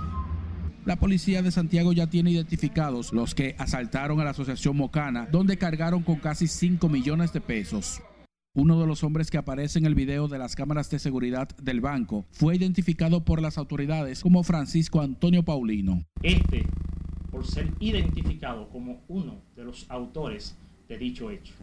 La 0.83 0.95
policía 0.95 1.43
de 1.43 1.51
Santiago 1.51 1.93
ya 1.93 2.07
tiene 2.07 2.31
identificados 2.31 3.13
los 3.13 3.35
que 3.35 3.55
asaltaron 3.59 4.19
a 4.19 4.23
la 4.23 4.31
Asociación 4.31 4.77
Mocana, 4.77 5.27
donde 5.31 5.57
cargaron 5.57 6.01
con 6.01 6.15
casi 6.15 6.47
5 6.47 6.89
millones 6.89 7.33
de 7.33 7.41
pesos. 7.41 8.01
Uno 8.53 8.81
de 8.81 8.87
los 8.87 9.03
hombres 9.03 9.29
que 9.29 9.37
aparece 9.37 9.79
en 9.79 9.85
el 9.85 9.95
video 9.95 10.27
de 10.27 10.39
las 10.39 10.55
cámaras 10.55 10.89
de 10.89 10.99
seguridad 10.99 11.49
del 11.57 11.81
banco 11.81 12.25
fue 12.31 12.55
identificado 12.55 13.23
por 13.23 13.41
las 13.41 13.57
autoridades 13.57 14.23
como 14.23 14.43
Francisco 14.43 15.01
Antonio 15.01 15.43
Paulino. 15.43 16.03
Este, 16.23 16.65
por 17.31 17.45
ser 17.45 17.71
identificado 17.79 18.67
como 18.69 19.03
uno 19.07 19.41
de 19.55 19.63
los 19.63 19.89
autores 19.89 20.57
de 20.89 20.97
dicho 20.97 21.31
hecho. 21.31 21.53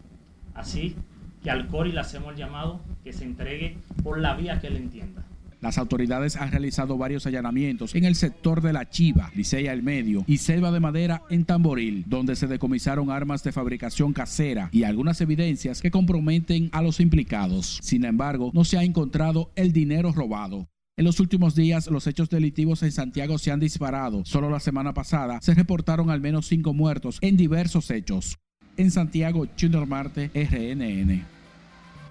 Así 0.53 0.95
que 1.43 1.49
al 1.49 1.67
Cori 1.67 1.91
le 1.91 1.99
hacemos 1.99 2.33
el 2.33 2.37
llamado 2.37 2.81
que 3.03 3.13
se 3.13 3.23
entregue 3.23 3.77
por 4.03 4.19
la 4.19 4.35
vía 4.35 4.59
que 4.59 4.67
él 4.67 4.77
entienda. 4.77 5.23
Las 5.61 5.77
autoridades 5.77 6.37
han 6.37 6.51
realizado 6.51 6.97
varios 6.97 7.25
allanamientos 7.25 7.93
en 7.93 8.05
el 8.05 8.15
sector 8.15 8.61
de 8.61 8.71
La 8.71 8.89
Chiva, 8.89 9.29
Licea 9.35 9.73
El 9.73 9.83
Medio 9.83 10.23
y 10.25 10.37
Selva 10.37 10.71
de 10.71 10.79
Madera 10.79 11.23
en 11.29 11.43
Tamboril, 11.43 12.05
donde 12.07 12.37
se 12.37 12.47
decomisaron 12.47 13.11
armas 13.11 13.43
de 13.43 13.51
fabricación 13.51 14.13
casera 14.13 14.69
y 14.71 14.83
algunas 14.83 15.19
evidencias 15.19 15.81
que 15.81 15.91
comprometen 15.91 16.69
a 16.71 16.81
los 16.81 17.01
implicados. 17.01 17.79
Sin 17.81 18.05
embargo, 18.05 18.51
no 18.53 18.63
se 18.63 18.77
ha 18.77 18.83
encontrado 18.83 19.51
el 19.55 19.73
dinero 19.73 20.13
robado. 20.13 20.69
En 20.95 21.05
los 21.05 21.19
últimos 21.19 21.55
días, 21.55 21.87
los 21.87 22.07
hechos 22.07 22.29
delictivos 22.29 22.81
en 22.83 22.91
Santiago 22.93 23.37
se 23.37 23.51
han 23.51 23.59
disparado. 23.59 24.23
Solo 24.25 24.49
la 24.49 24.59
semana 24.61 24.93
pasada 24.93 25.39
se 25.41 25.55
reportaron 25.55 26.09
al 26.09 26.21
menos 26.21 26.47
cinco 26.47 26.73
muertos 26.73 27.19
en 27.21 27.35
diversos 27.35 27.91
hechos. 27.91 28.37
En 28.79 28.91
Santiago, 28.91 29.45
Junior 29.59 29.85
Marte, 29.85 30.31
RNN. 30.33 31.25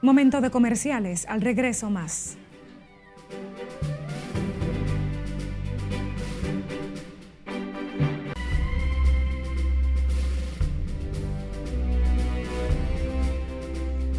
Momento 0.03 0.43
de 0.43 0.51
comerciales. 0.51 1.25
Al 1.27 1.41
regreso 1.41 1.89
más. 1.89 2.37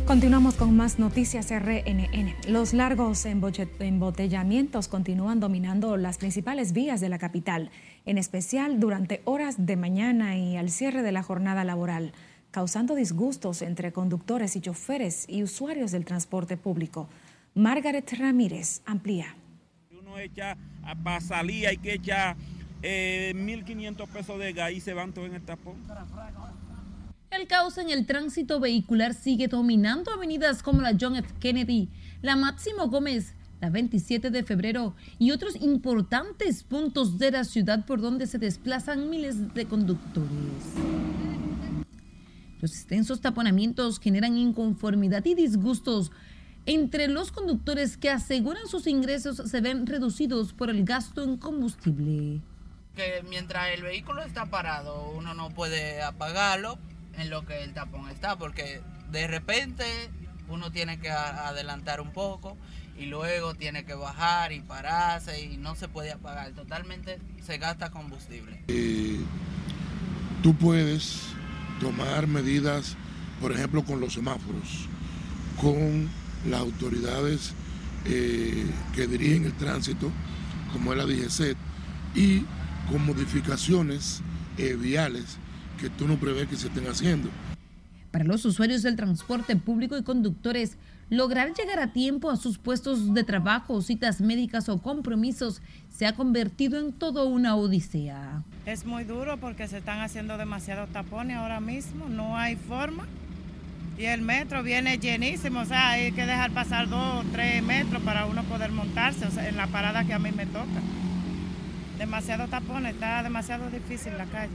Continuamos 0.08 0.56
con 0.56 0.76
más 0.76 0.98
noticias 0.98 1.52
RNN. 1.52 2.34
Los 2.48 2.74
largos 2.74 3.28
embotellamientos 3.28 4.88
continúan 4.88 5.40
dominando 5.40 5.98
las 5.98 6.18
principales 6.18 6.74
vías 6.74 7.00
de 7.00 7.10
la 7.10 7.20
capital, 7.20 7.70
en 8.08 8.18
especial 8.18 8.80
durante 8.80 9.22
horas 9.26 9.68
de 9.68 9.76
mañana 9.78 10.36
y 10.36 10.58
al 10.58 10.72
cierre 10.72 11.04
de 11.04 11.12
la 11.12 11.22
jornada 11.22 11.64
laboral, 11.64 12.12
causando 12.52 12.96
disgustos 12.96 13.62
entre 13.62 13.92
conductores 13.92 14.56
y 14.56 14.62
choferes 14.62 15.26
y 15.28 15.44
usuarios 15.44 15.92
del 15.92 16.06
transporte 16.06 16.58
público. 16.58 17.10
Margaret 17.56 18.12
Ramírez 18.18 18.82
amplía. 18.86 19.36
Uno 19.92 20.18
echa 20.18 20.58
para 21.04 21.22
salir 21.22 21.68
hay 21.68 21.78
que 21.78 21.94
echar 21.94 22.36
1.500 22.82 22.84
eh, 22.84 24.08
pesos 24.12 24.40
de 24.40 24.54
gas 24.54 24.72
y 24.72 24.80
se 24.80 24.94
van 24.94 25.14
todos 25.14 25.28
en 25.28 25.36
el 25.36 25.42
tapón. 25.42 25.76
El 27.32 27.48
caos 27.48 27.78
en 27.78 27.92
el 27.92 28.08
tránsito 28.08 28.60
vehicular 28.60 29.14
sigue 29.14 29.48
dominando 29.48 30.12
avenidas 30.12 30.64
como 30.64 30.82
la 30.82 30.96
John 31.00 31.16
F. 31.16 31.30
Kennedy, 31.40 31.90
la 32.24 32.36
Máximo 32.36 32.88
Gómez, 32.88 33.36
la 33.62 33.70
27 33.70 34.32
de 34.32 34.44
febrero 34.44 34.96
y 35.20 35.32
otros 35.32 35.56
importantes 35.58 36.64
puntos 36.64 37.20
de 37.20 37.32
la 37.32 37.44
ciudad 37.44 37.86
por 37.86 38.02
donde 38.02 38.26
se 38.26 38.40
desplazan 38.40 39.10
miles 39.10 39.54
de 39.54 39.66
conductores. 39.66 40.30
Los 42.62 42.72
extensos 42.72 43.22
taponamientos 43.22 44.00
generan 44.00 44.38
inconformidad 44.38 45.26
y 45.26 45.36
disgustos 45.36 46.12
entre 46.66 47.08
los 47.08 47.32
conductores 47.32 47.98
que 47.98 48.10
aseguran 48.10 48.68
sus 48.68 48.86
ingresos 48.86 49.38
se 49.50 49.62
ven 49.62 49.88
reducidos 49.88 50.54
por 50.54 50.70
el 50.70 50.84
gasto 50.86 51.24
en 51.24 51.38
combustible. 51.38 52.42
Que 52.96 53.24
mientras 53.28 53.70
el 53.74 53.82
vehículo 53.82 54.22
está 54.22 54.48
parado, 54.48 55.10
uno 55.12 55.34
no 55.34 55.50
puede 55.50 56.04
apagarlo 56.04 56.78
en 57.18 57.30
lo 57.30 57.46
que 57.46 57.64
el 57.64 57.74
tapón 57.74 58.10
está, 58.10 58.38
porque 58.38 58.82
de 59.12 59.28
repente 59.28 59.84
uno 60.48 60.72
tiene 60.72 61.00
que 61.00 61.10
adelantar 61.10 62.02
un 62.02 62.12
poco 62.12 62.58
y 62.98 63.06
luego 63.06 63.56
tiene 63.56 63.86
que 63.86 63.94
bajar 63.94 64.52
y 64.52 64.60
pararse 64.60 65.42
y 65.42 65.58
no 65.58 65.76
se 65.76 65.88
puede 65.88 66.12
apagar. 66.12 66.52
Totalmente 66.52 67.20
se 67.42 67.58
gasta 67.58 67.90
combustible. 67.90 68.64
tú 70.44 70.54
puedes 70.56 71.29
tomar 71.80 72.28
medidas, 72.28 72.96
por 73.42 73.52
ejemplo, 73.52 73.84
con 73.84 74.00
los 74.00 74.14
semáforos, 74.14 74.88
con 75.60 76.10
las 76.50 76.62
autoridades 76.62 77.54
eh, 78.06 78.66
que 78.94 79.08
dirigen 79.08 79.46
el 79.46 79.54
tránsito, 79.54 80.12
como 80.74 80.94
es 80.94 80.98
la 80.98 81.06
DGCET, 81.06 81.58
y 82.16 82.44
con 82.92 83.06
modificaciones 83.06 84.22
eh, 84.58 84.76
viales 84.80 85.38
que 85.80 85.90
tú 85.90 86.08
no 86.08 86.18
prevés 86.20 86.48
que 86.48 86.58
se 86.58 86.68
estén 86.68 86.88
haciendo. 86.88 87.30
Para 88.12 88.26
los 88.26 88.44
usuarios 88.46 88.82
del 88.82 88.96
transporte 88.96 89.56
público 89.56 89.98
y 89.98 90.04
conductores, 90.04 90.78
lograr 91.10 91.54
llegar 91.54 91.80
a 91.80 91.94
tiempo 91.94 92.32
a 92.32 92.38
sus 92.38 92.58
puestos 92.58 93.14
de 93.14 93.24
trabajo, 93.24 93.82
citas 93.82 94.20
médicas 94.20 94.68
o 94.68 94.82
compromisos 94.82 95.62
se 95.90 96.08
ha 96.08 96.14
convertido 96.14 96.80
en 96.80 96.92
todo 96.92 97.28
una 97.28 97.56
odisea. 97.56 98.44
Es 98.66 98.86
muy 98.86 99.04
duro 99.04 99.38
porque 99.38 99.68
se 99.68 99.78
están 99.78 100.00
haciendo 100.02 100.38
demasiados 100.38 100.90
tapones 100.90 101.38
ahora 101.38 101.60
mismo, 101.60 102.10
no 102.10 102.36
hay 102.38 102.56
forma. 102.56 103.06
Y 103.98 104.06
el 104.06 104.22
metro 104.22 104.64
viene 104.64 104.98
llenísimo, 104.98 105.60
o 105.60 105.66
sea, 105.66 105.90
hay 105.90 106.12
que 106.14 106.26
dejar 106.26 106.52
pasar 106.52 106.88
dos 106.88 107.26
o 107.26 107.28
tres 107.32 107.62
metros 107.62 108.02
para 108.04 108.26
uno 108.26 108.44
poder 108.44 108.72
montarse 108.72 109.26
o 109.26 109.32
sea, 109.32 109.50
en 109.50 109.58
la 109.58 109.68
parada 109.68 110.06
que 110.06 110.14
a 110.14 110.20
mí 110.20 110.32
me 110.32 110.46
toca. 110.46 110.82
Demasiados 111.98 112.50
tapones, 112.50 112.94
está 112.94 113.22
demasiado 113.22 113.70
difícil 113.70 114.18
la 114.18 114.26
calle. 114.26 114.54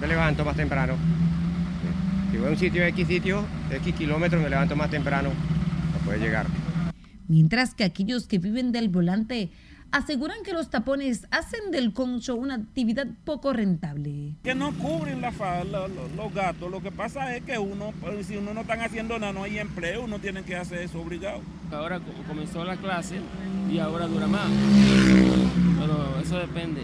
Me 0.00 0.08
levanto 0.08 0.44
más 0.44 0.56
temprano. 0.56 0.96
Si 2.32 2.38
voy 2.38 2.48
a 2.48 2.50
un 2.50 2.56
sitio 2.58 2.82
X 2.84 3.06
sitio, 3.06 3.44
X 3.70 3.94
kilómetros, 3.94 4.42
me 4.42 4.48
levanto 4.50 4.74
más 4.74 4.90
temprano 4.90 5.30
para 5.92 6.04
poder 6.04 6.20
llegar. 6.20 6.46
Mientras 7.28 7.74
que 7.74 7.84
aquellos 7.84 8.26
que 8.26 8.38
viven 8.38 8.72
del 8.72 8.88
volante 8.88 9.50
aseguran 9.90 10.38
que 10.42 10.54
los 10.54 10.70
tapones 10.70 11.26
hacen 11.30 11.70
del 11.70 11.92
concho 11.92 12.34
una 12.34 12.54
actividad 12.54 13.06
poco 13.24 13.52
rentable. 13.52 14.32
Que 14.42 14.54
no 14.54 14.72
cubren 14.72 15.20
la 15.20 15.30
lo- 15.64 15.88
los 16.16 16.34
gastos. 16.34 16.70
Lo 16.70 16.80
que 16.82 16.90
pasa 16.90 17.36
es 17.36 17.42
que 17.44 17.58
uno, 17.58 17.92
pues, 18.00 18.26
si 18.26 18.36
uno 18.38 18.54
no 18.54 18.62
está 18.62 18.74
haciendo 18.82 19.18
nada, 19.18 19.34
no 19.34 19.42
hay 19.44 19.58
empleo, 19.58 20.04
uno 20.04 20.18
tiene 20.18 20.42
que 20.42 20.56
hacer 20.56 20.78
eso 20.78 21.00
obligado. 21.00 21.42
Ahora 21.70 21.98
co- 22.00 22.12
comenzó 22.26 22.64
la 22.64 22.76
clase 22.78 23.16
y 23.70 23.78
ahora 23.78 24.06
dura 24.06 24.26
más. 24.26 24.48
Pero 25.78 26.18
eso 26.22 26.38
depende. 26.38 26.82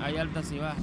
Hay 0.00 0.16
altas 0.16 0.52
y 0.52 0.58
bajas. 0.58 0.82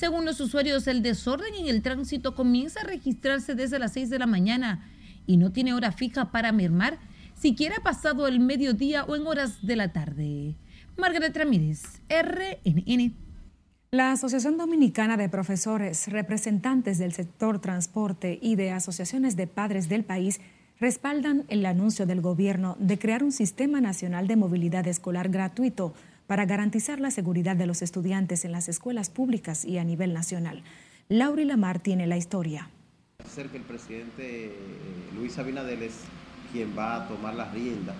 Según 0.00 0.24
los 0.24 0.40
usuarios, 0.40 0.86
el 0.86 1.02
desorden 1.02 1.54
en 1.54 1.66
el 1.66 1.82
tránsito 1.82 2.34
comienza 2.34 2.80
a 2.80 2.84
registrarse 2.84 3.54
desde 3.54 3.78
las 3.78 3.92
6 3.92 4.08
de 4.08 4.18
la 4.18 4.26
mañana 4.26 4.88
y 5.26 5.36
no 5.36 5.52
tiene 5.52 5.74
hora 5.74 5.92
fija 5.92 6.32
para 6.32 6.52
mermar, 6.52 6.98
siquiera 7.34 7.76
pasado 7.82 8.26
el 8.26 8.40
mediodía 8.40 9.04
o 9.04 9.14
en 9.14 9.26
horas 9.26 9.58
de 9.60 9.76
la 9.76 9.92
tarde. 9.92 10.56
Margaret 10.96 11.36
Ramírez, 11.36 12.00
RNN. 12.08 13.14
La 13.90 14.12
Asociación 14.12 14.56
Dominicana 14.56 15.18
de 15.18 15.28
Profesores, 15.28 16.08
representantes 16.08 16.96
del 16.96 17.12
sector 17.12 17.60
transporte 17.60 18.38
y 18.40 18.56
de 18.56 18.70
asociaciones 18.70 19.36
de 19.36 19.48
padres 19.48 19.90
del 19.90 20.04
país 20.04 20.40
respaldan 20.78 21.44
el 21.48 21.66
anuncio 21.66 22.06
del 22.06 22.22
gobierno 22.22 22.74
de 22.80 22.98
crear 22.98 23.22
un 23.22 23.32
sistema 23.32 23.82
nacional 23.82 24.28
de 24.28 24.36
movilidad 24.36 24.88
escolar 24.88 25.28
gratuito 25.28 25.92
para 26.30 26.46
garantizar 26.46 27.00
la 27.00 27.10
seguridad 27.10 27.56
de 27.56 27.66
los 27.66 27.82
estudiantes 27.82 28.44
en 28.44 28.52
las 28.52 28.68
escuelas 28.68 29.10
públicas 29.10 29.64
y 29.64 29.78
a 29.78 29.84
nivel 29.84 30.14
nacional. 30.14 30.62
Lauri 31.08 31.44
Lamar 31.44 31.80
tiene 31.80 32.06
la 32.06 32.16
historia. 32.16 32.70
ser 33.28 33.48
que 33.48 33.56
el 33.56 33.64
presidente 33.64 34.44
eh, 34.44 34.52
Luis 35.16 35.36
Abinader 35.40 35.82
es 35.82 35.94
quien 36.52 36.78
va 36.78 36.94
a 36.94 37.08
tomar 37.08 37.34
la 37.34 37.50
rienda 37.50 37.96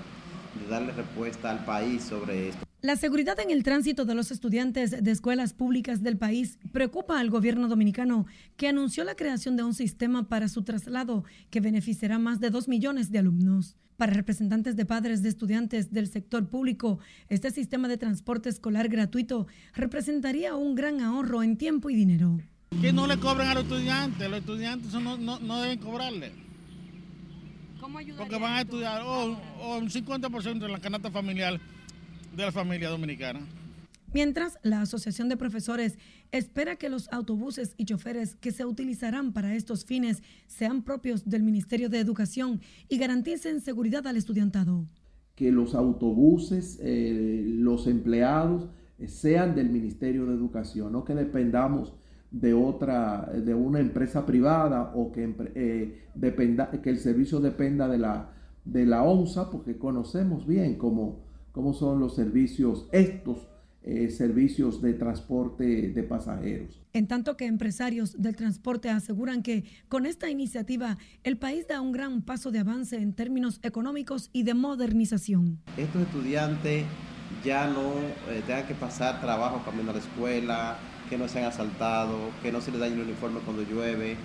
de 0.55 0.71
darle 0.71 0.93
respuesta 0.93 1.51
al 1.51 1.65
país 1.65 2.05
sobre 2.05 2.51
esto. 2.51 2.70
La 2.83 2.97
seguridad 2.97 3.39
en 3.41 3.51
el 3.51 3.63
tránsito 3.63 4.07
de 4.07 4.15
los 4.15 4.31
estudiantes 4.31 5.05
de 5.05 5.11
escuelas 5.11 5.53
públicas 5.53 6.03
del 6.03 6.17
país 6.17 6.59
preocupa 6.73 7.21
al 7.21 7.29
gobierno 7.29 7.69
dominicano, 7.69 8.25
que 8.57 8.69
anunció 8.69 9.05
la 9.05 9.17
creación 9.17 9.55
de 9.55 9.65
un 9.65 9.75
sistema 9.75 10.31
para 10.31 10.49
su 10.49 10.63
traslado 10.63 11.25
que 11.51 11.61
beneficiará 11.61 12.15
a 12.15 12.19
más 12.19 12.41
de 12.41 12.49
dos 12.49 12.69
millones 12.69 13.13
de 13.13 13.19
alumnos. 13.19 13.77
Para 13.99 14.15
representantes 14.15 14.77
de 14.77 14.87
padres 14.87 15.23
de 15.23 15.29
estudiantes 15.29 15.93
del 15.93 16.07
sector 16.07 16.49
público, 16.49 17.01
este 17.29 17.51
sistema 17.51 17.87
de 17.87 17.99
transporte 17.99 18.49
escolar 18.49 18.89
gratuito 18.89 19.47
representaría 19.75 20.57
un 20.57 20.75
gran 20.75 21.03
ahorro 21.03 21.43
en 21.43 21.59
tiempo 21.59 21.91
y 21.91 21.97
dinero. 21.97 22.41
Que 22.81 22.95
no 22.95 23.07
le 23.07 23.19
cobren 23.19 23.49
a 23.49 23.55
los 23.55 23.65
estudiantes, 23.65 24.31
los 24.31 24.39
estudiantes 24.39 24.95
no, 24.95 25.19
no, 25.19 25.39
no 25.39 25.61
deben 25.61 25.81
cobrarle. 25.81 26.33
¿Cómo 27.79 27.99
Porque 28.17 28.39
van 28.39 28.55
a 28.55 28.61
estudiar 28.63 29.03
o, 29.03 29.37
o 29.61 29.77
un 29.77 29.91
50% 29.91 30.61
de 30.61 30.69
la 30.69 30.81
canasta 30.81 31.11
familiar 31.11 31.61
de 32.37 32.45
la 32.45 32.53
familia 32.53 32.89
dominicana. 32.89 33.41
Mientras, 34.13 34.59
la 34.63 34.81
Asociación 34.81 35.29
de 35.29 35.37
Profesores 35.37 35.97
espera 36.33 36.75
que 36.77 36.89
los 36.89 37.09
autobuses 37.13 37.75
y 37.77 37.85
choferes 37.85 38.35
que 38.35 38.51
se 38.51 38.65
utilizarán 38.65 39.33
para 39.33 39.55
estos 39.55 39.85
fines 39.85 40.23
sean 40.49 40.83
propios 40.83 41.29
del 41.29 41.45
Ministerio 41.45 41.89
de 41.89 42.01
Educación 42.01 42.61
y 42.89 42.99
garanticen 42.99 43.61
seguridad 43.61 44.07
al 44.07 44.17
estudiantado. 44.17 44.87
que 45.37 45.51
los 45.51 45.75
autobuses, 45.75 46.79
eh, 46.83 47.43
los 47.47 47.87
empleados 47.87 48.69
eh, 48.99 49.09
sean 49.09 49.55
del 49.55 49.71
Ministerio 49.71 50.27
de 50.27 50.35
Educación, 50.35 50.93
no 50.93 51.03
que 51.05 51.15
dependamos 51.15 51.95
de 52.31 52.53
otra, 52.53 53.31
de 53.33 53.55
una 53.55 53.81
empresa 53.81 54.27
privada 54.27 54.93
o 54.95 55.13
que, 55.13 55.35
eh, 55.55 56.03
dependa, 56.15 56.71
que 56.71 56.91
el 56.91 56.99
servicio 56.99 57.41
dependa 57.41 57.89
de 57.89 57.99
la, 57.99 58.33
de 58.67 58.85
la 58.85 59.03
ONSA, 59.03 59.51
porque 59.51 59.79
conocemos 59.79 60.47
bien 60.47 60.77
cómo, 60.77 61.25
cómo 61.53 61.75
son 61.75 62.01
los 62.01 62.15
servicios, 62.15 62.87
estos 62.93 63.49
eh, 63.83 64.11
servicios 64.11 64.83
de 64.83 64.93
transporte 64.93 65.65
de 65.65 66.03
pasajeros. 66.03 66.83
En 66.93 67.07
tanto 67.07 67.39
que 67.39 67.47
empresarios 67.47 68.21
del 68.21 68.37
transporte 68.37 68.91
aseguran 68.91 69.43
que 69.43 69.65
con 69.89 70.05
esta 70.05 70.29
iniciativa 70.29 70.99
el 71.25 71.39
país 71.39 71.67
da 71.67 71.81
un 71.81 71.91
gran 71.91 72.21
paso 72.21 72.51
de 72.51 72.59
avance 72.59 72.97
en 72.97 73.15
términos 73.15 73.59
económicos 73.63 74.29
y 74.35 74.43
de 74.43 74.53
modernización. 74.53 75.61
Estos 75.79 76.03
estudiantes 76.03 76.85
ya 77.43 77.69
no 77.69 77.93
eh, 78.29 78.43
tengan 78.47 78.67
que 78.67 78.75
pasar 78.75 79.21
trabajo 79.21 79.63
camino 79.65 79.93
a 79.93 79.95
la 79.95 80.01
escuela, 80.01 80.77
que 81.09 81.17
no 81.17 81.27
sean 81.27 81.47
asaltados, 81.47 82.35
que 82.43 82.53
no 82.53 82.61
se 82.61 82.71
les 82.73 82.81
dañe 82.81 82.95
el 82.95 83.01
uniforme 83.01 83.41
cuando 83.41 83.63
llueve, 83.63 84.17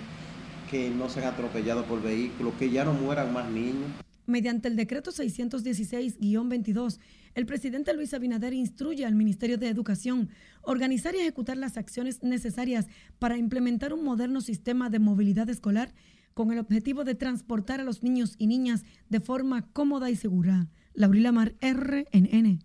que 0.70 0.90
no 0.90 1.08
sean 1.08 1.32
atropellados 1.32 1.86
por 1.86 2.02
vehículos, 2.02 2.52
que 2.58 2.70
ya 2.70 2.84
no 2.84 2.92
mueran 2.92 3.32
más 3.32 3.48
niños. 3.50 3.90
Mediante 4.26 4.66
el 4.68 4.74
decreto 4.74 5.12
616-22, 5.12 6.98
el 7.34 7.46
presidente 7.46 7.94
Luis 7.94 8.12
Abinader 8.12 8.52
instruye 8.54 9.06
al 9.06 9.14
Ministerio 9.14 9.56
de 9.56 9.68
Educación 9.68 10.30
organizar 10.62 11.14
y 11.14 11.18
ejecutar 11.18 11.56
las 11.56 11.76
acciones 11.76 12.22
necesarias 12.22 12.86
para 13.18 13.38
implementar 13.38 13.92
un 13.92 14.04
moderno 14.04 14.40
sistema 14.40 14.90
de 14.90 14.98
movilidad 14.98 15.48
escolar 15.48 15.94
con 16.34 16.50
el 16.50 16.58
objetivo 16.58 17.04
de 17.04 17.14
transportar 17.14 17.80
a 17.80 17.84
los 17.84 18.02
niños 18.02 18.34
y 18.36 18.48
niñas 18.48 18.84
de 19.08 19.20
forma 19.20 19.70
cómoda 19.72 20.10
y 20.10 20.16
segura. 20.16 20.68
Laurila 20.92 21.30
Mar, 21.30 21.54
RNN. 21.60 22.58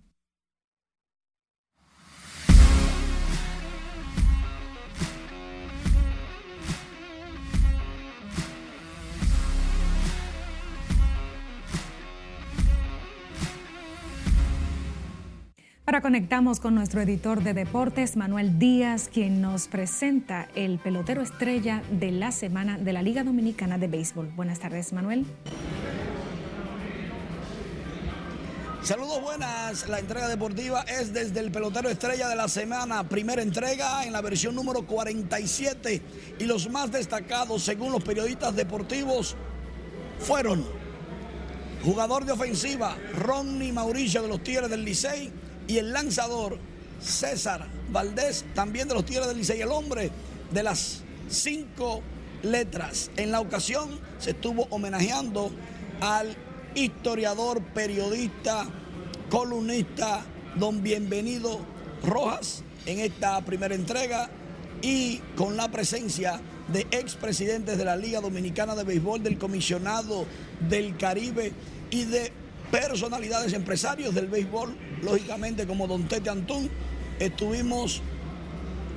Ahora 15.92 16.04
conectamos 16.04 16.62
con 16.62 16.74
nuestro 16.74 17.02
editor 17.02 17.44
de 17.44 17.54
deportes, 17.54 18.16
Manuel 18.16 18.58
Díaz, 18.58 19.10
quien 19.14 19.42
nos 19.42 19.68
presenta 19.68 20.48
el 20.56 20.80
pelotero 20.80 21.22
estrella 21.22 21.84
de 21.92 22.14
la 22.14 22.32
semana 22.32 22.78
de 22.78 22.94
la 22.94 23.02
Liga 23.02 23.26
Dominicana 23.26 23.78
de 23.78 23.90
Béisbol. 23.90 24.28
Buenas 24.28 24.60
tardes, 24.60 24.94
Manuel. 24.94 25.26
Saludos 28.82 29.22
buenas, 29.22 29.90
la 29.90 30.00
entrega 30.00 30.30
deportiva 30.30 30.84
es 30.84 31.12
desde 31.12 31.42
el 31.42 31.52
pelotero 31.52 31.90
estrella 31.90 32.30
de 32.30 32.38
la 32.38 32.48
semana, 32.48 33.04
primera 33.10 33.42
entrega 33.42 34.06
en 34.06 34.14
la 34.14 34.22
versión 34.22 34.56
número 34.56 34.88
47 34.88 36.02
y 36.40 36.46
los 36.46 36.70
más 36.70 36.90
destacados 36.94 37.64
según 37.64 37.92
los 37.92 38.02
periodistas 38.02 38.56
deportivos 38.56 39.36
fueron 40.20 40.66
jugador 41.84 42.24
de 42.24 42.32
ofensiva 42.32 42.96
Ronnie 43.14 43.74
Mauricio 43.74 44.22
de 44.22 44.30
los 44.30 44.42
Tigres 44.42 44.70
del 44.70 44.86
Licey 44.86 45.51
y 45.72 45.78
el 45.78 45.94
lanzador 45.94 46.58
César 47.02 47.66
Valdés 47.92 48.44
también 48.54 48.90
de 48.90 48.94
los 48.94 49.06
Tigres 49.06 49.28
del 49.28 49.38
Licey, 49.38 49.62
el 49.62 49.72
hombre 49.72 50.12
de 50.52 50.64
las 50.64 51.02
cinco 51.30 52.02
letras. 52.44 53.10
En 53.16 53.32
la 53.32 53.40
ocasión 53.40 53.90
se 54.20 54.32
estuvo 54.32 54.68
homenajeando 54.70 55.50
al 56.02 56.36
historiador, 56.76 57.62
periodista, 57.74 58.68
columnista, 59.30 60.26
don 60.58 60.84
Bienvenido 60.84 61.62
Rojas 62.04 62.64
en 62.86 63.00
esta 63.00 63.40
primera 63.46 63.74
entrega 63.74 64.30
y 64.82 65.20
con 65.38 65.56
la 65.56 65.72
presencia 65.72 66.42
de 66.68 66.82
expresidentes 66.92 67.78
de 67.78 67.86
la 67.86 67.96
Liga 67.96 68.20
Dominicana 68.20 68.76
de 68.76 68.84
Béisbol, 68.84 69.24
del 69.24 69.38
comisionado 69.38 70.26
del 70.68 70.98
Caribe 70.98 71.54
y 71.92 72.04
de 72.04 72.41
personalidades 72.72 73.54
empresarios 73.54 74.16
del 74.16 74.28
béisbol, 74.28 74.76
lógicamente 75.04 75.68
como 75.68 75.88
don 75.88 76.08
Tete 76.08 76.30
Antún, 76.30 76.70
estuvimos 77.20 78.02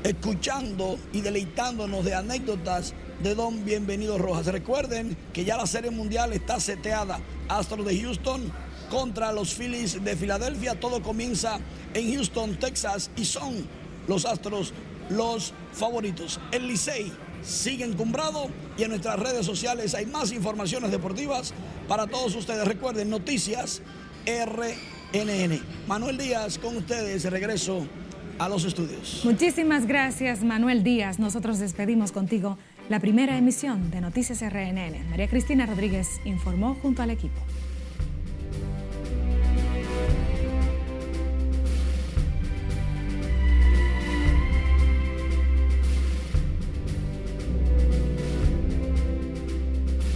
escuchando 0.05 0.99
y 1.13 1.21
deleitándonos 1.23 2.05
de 2.05 2.15
anécdotas 2.15 2.95
de 3.23 3.35
Don 3.35 3.65
Bienvenido 3.65 4.19
Rojas. 4.19 4.47
Recuerden 4.47 5.17
que 5.33 5.45
ya 5.45 5.57
la 5.57 5.67
Serie 5.67 5.91
Mundial 5.91 6.33
está 6.33 6.61
seteada. 6.61 7.19
Astros 7.49 7.87
de 7.87 8.01
Houston 8.01 8.53
contra 8.91 9.33
los 9.33 9.55
Phillies 9.55 10.05
de 10.05 10.17
Filadelfia. 10.17 10.79
Todo 10.79 11.03
comienza 11.03 11.59
en 11.95 12.15
Houston, 12.15 12.57
Texas 12.57 13.11
y 13.17 13.25
son 13.25 13.67
los 14.07 14.25
Astros 14.25 14.73
los 15.09 15.53
favoritos. 15.73 16.39
El 16.53 16.69
Licey 16.69 17.13
sigue 17.45 17.85
encumbrado 17.85 18.49
y 18.77 18.83
en 18.83 18.91
nuestras 18.91 19.19
redes 19.19 19.47
sociales 19.47 19.95
hay 19.95 20.07
más 20.07 20.33
informaciones 20.33 20.91
deportivas 20.91 21.53
para 21.89 22.07
todos 22.07 22.35
ustedes. 22.35 22.67
Recuerden, 22.67 23.11
noticias 23.11 23.83
RNN. 24.27 25.61
Manuel 25.87 26.19
Díaz 26.19 26.59
con 26.59 26.77
ustedes, 26.77 27.25
regreso 27.31 27.87
a 28.39 28.49
los 28.49 28.65
estudios. 28.65 29.21
Muchísimas 29.25 29.87
gracias, 29.87 30.43
Manuel 30.43 30.83
Díaz. 30.83 31.19
Nosotros 31.19 31.59
despedimos 31.59 32.13
contigo 32.13 32.59
la 32.89 33.01
primera 33.01 33.37
emisión 33.37 33.91
de 33.91 34.01
Noticias 34.01 34.41
RNN. 34.41 35.09
María 35.11 35.29
Cristina 35.29 35.67
Rodríguez 35.67 36.09
informó 36.25 36.75
junto 36.83 37.03
al 37.03 37.11
equipo. 37.11 37.41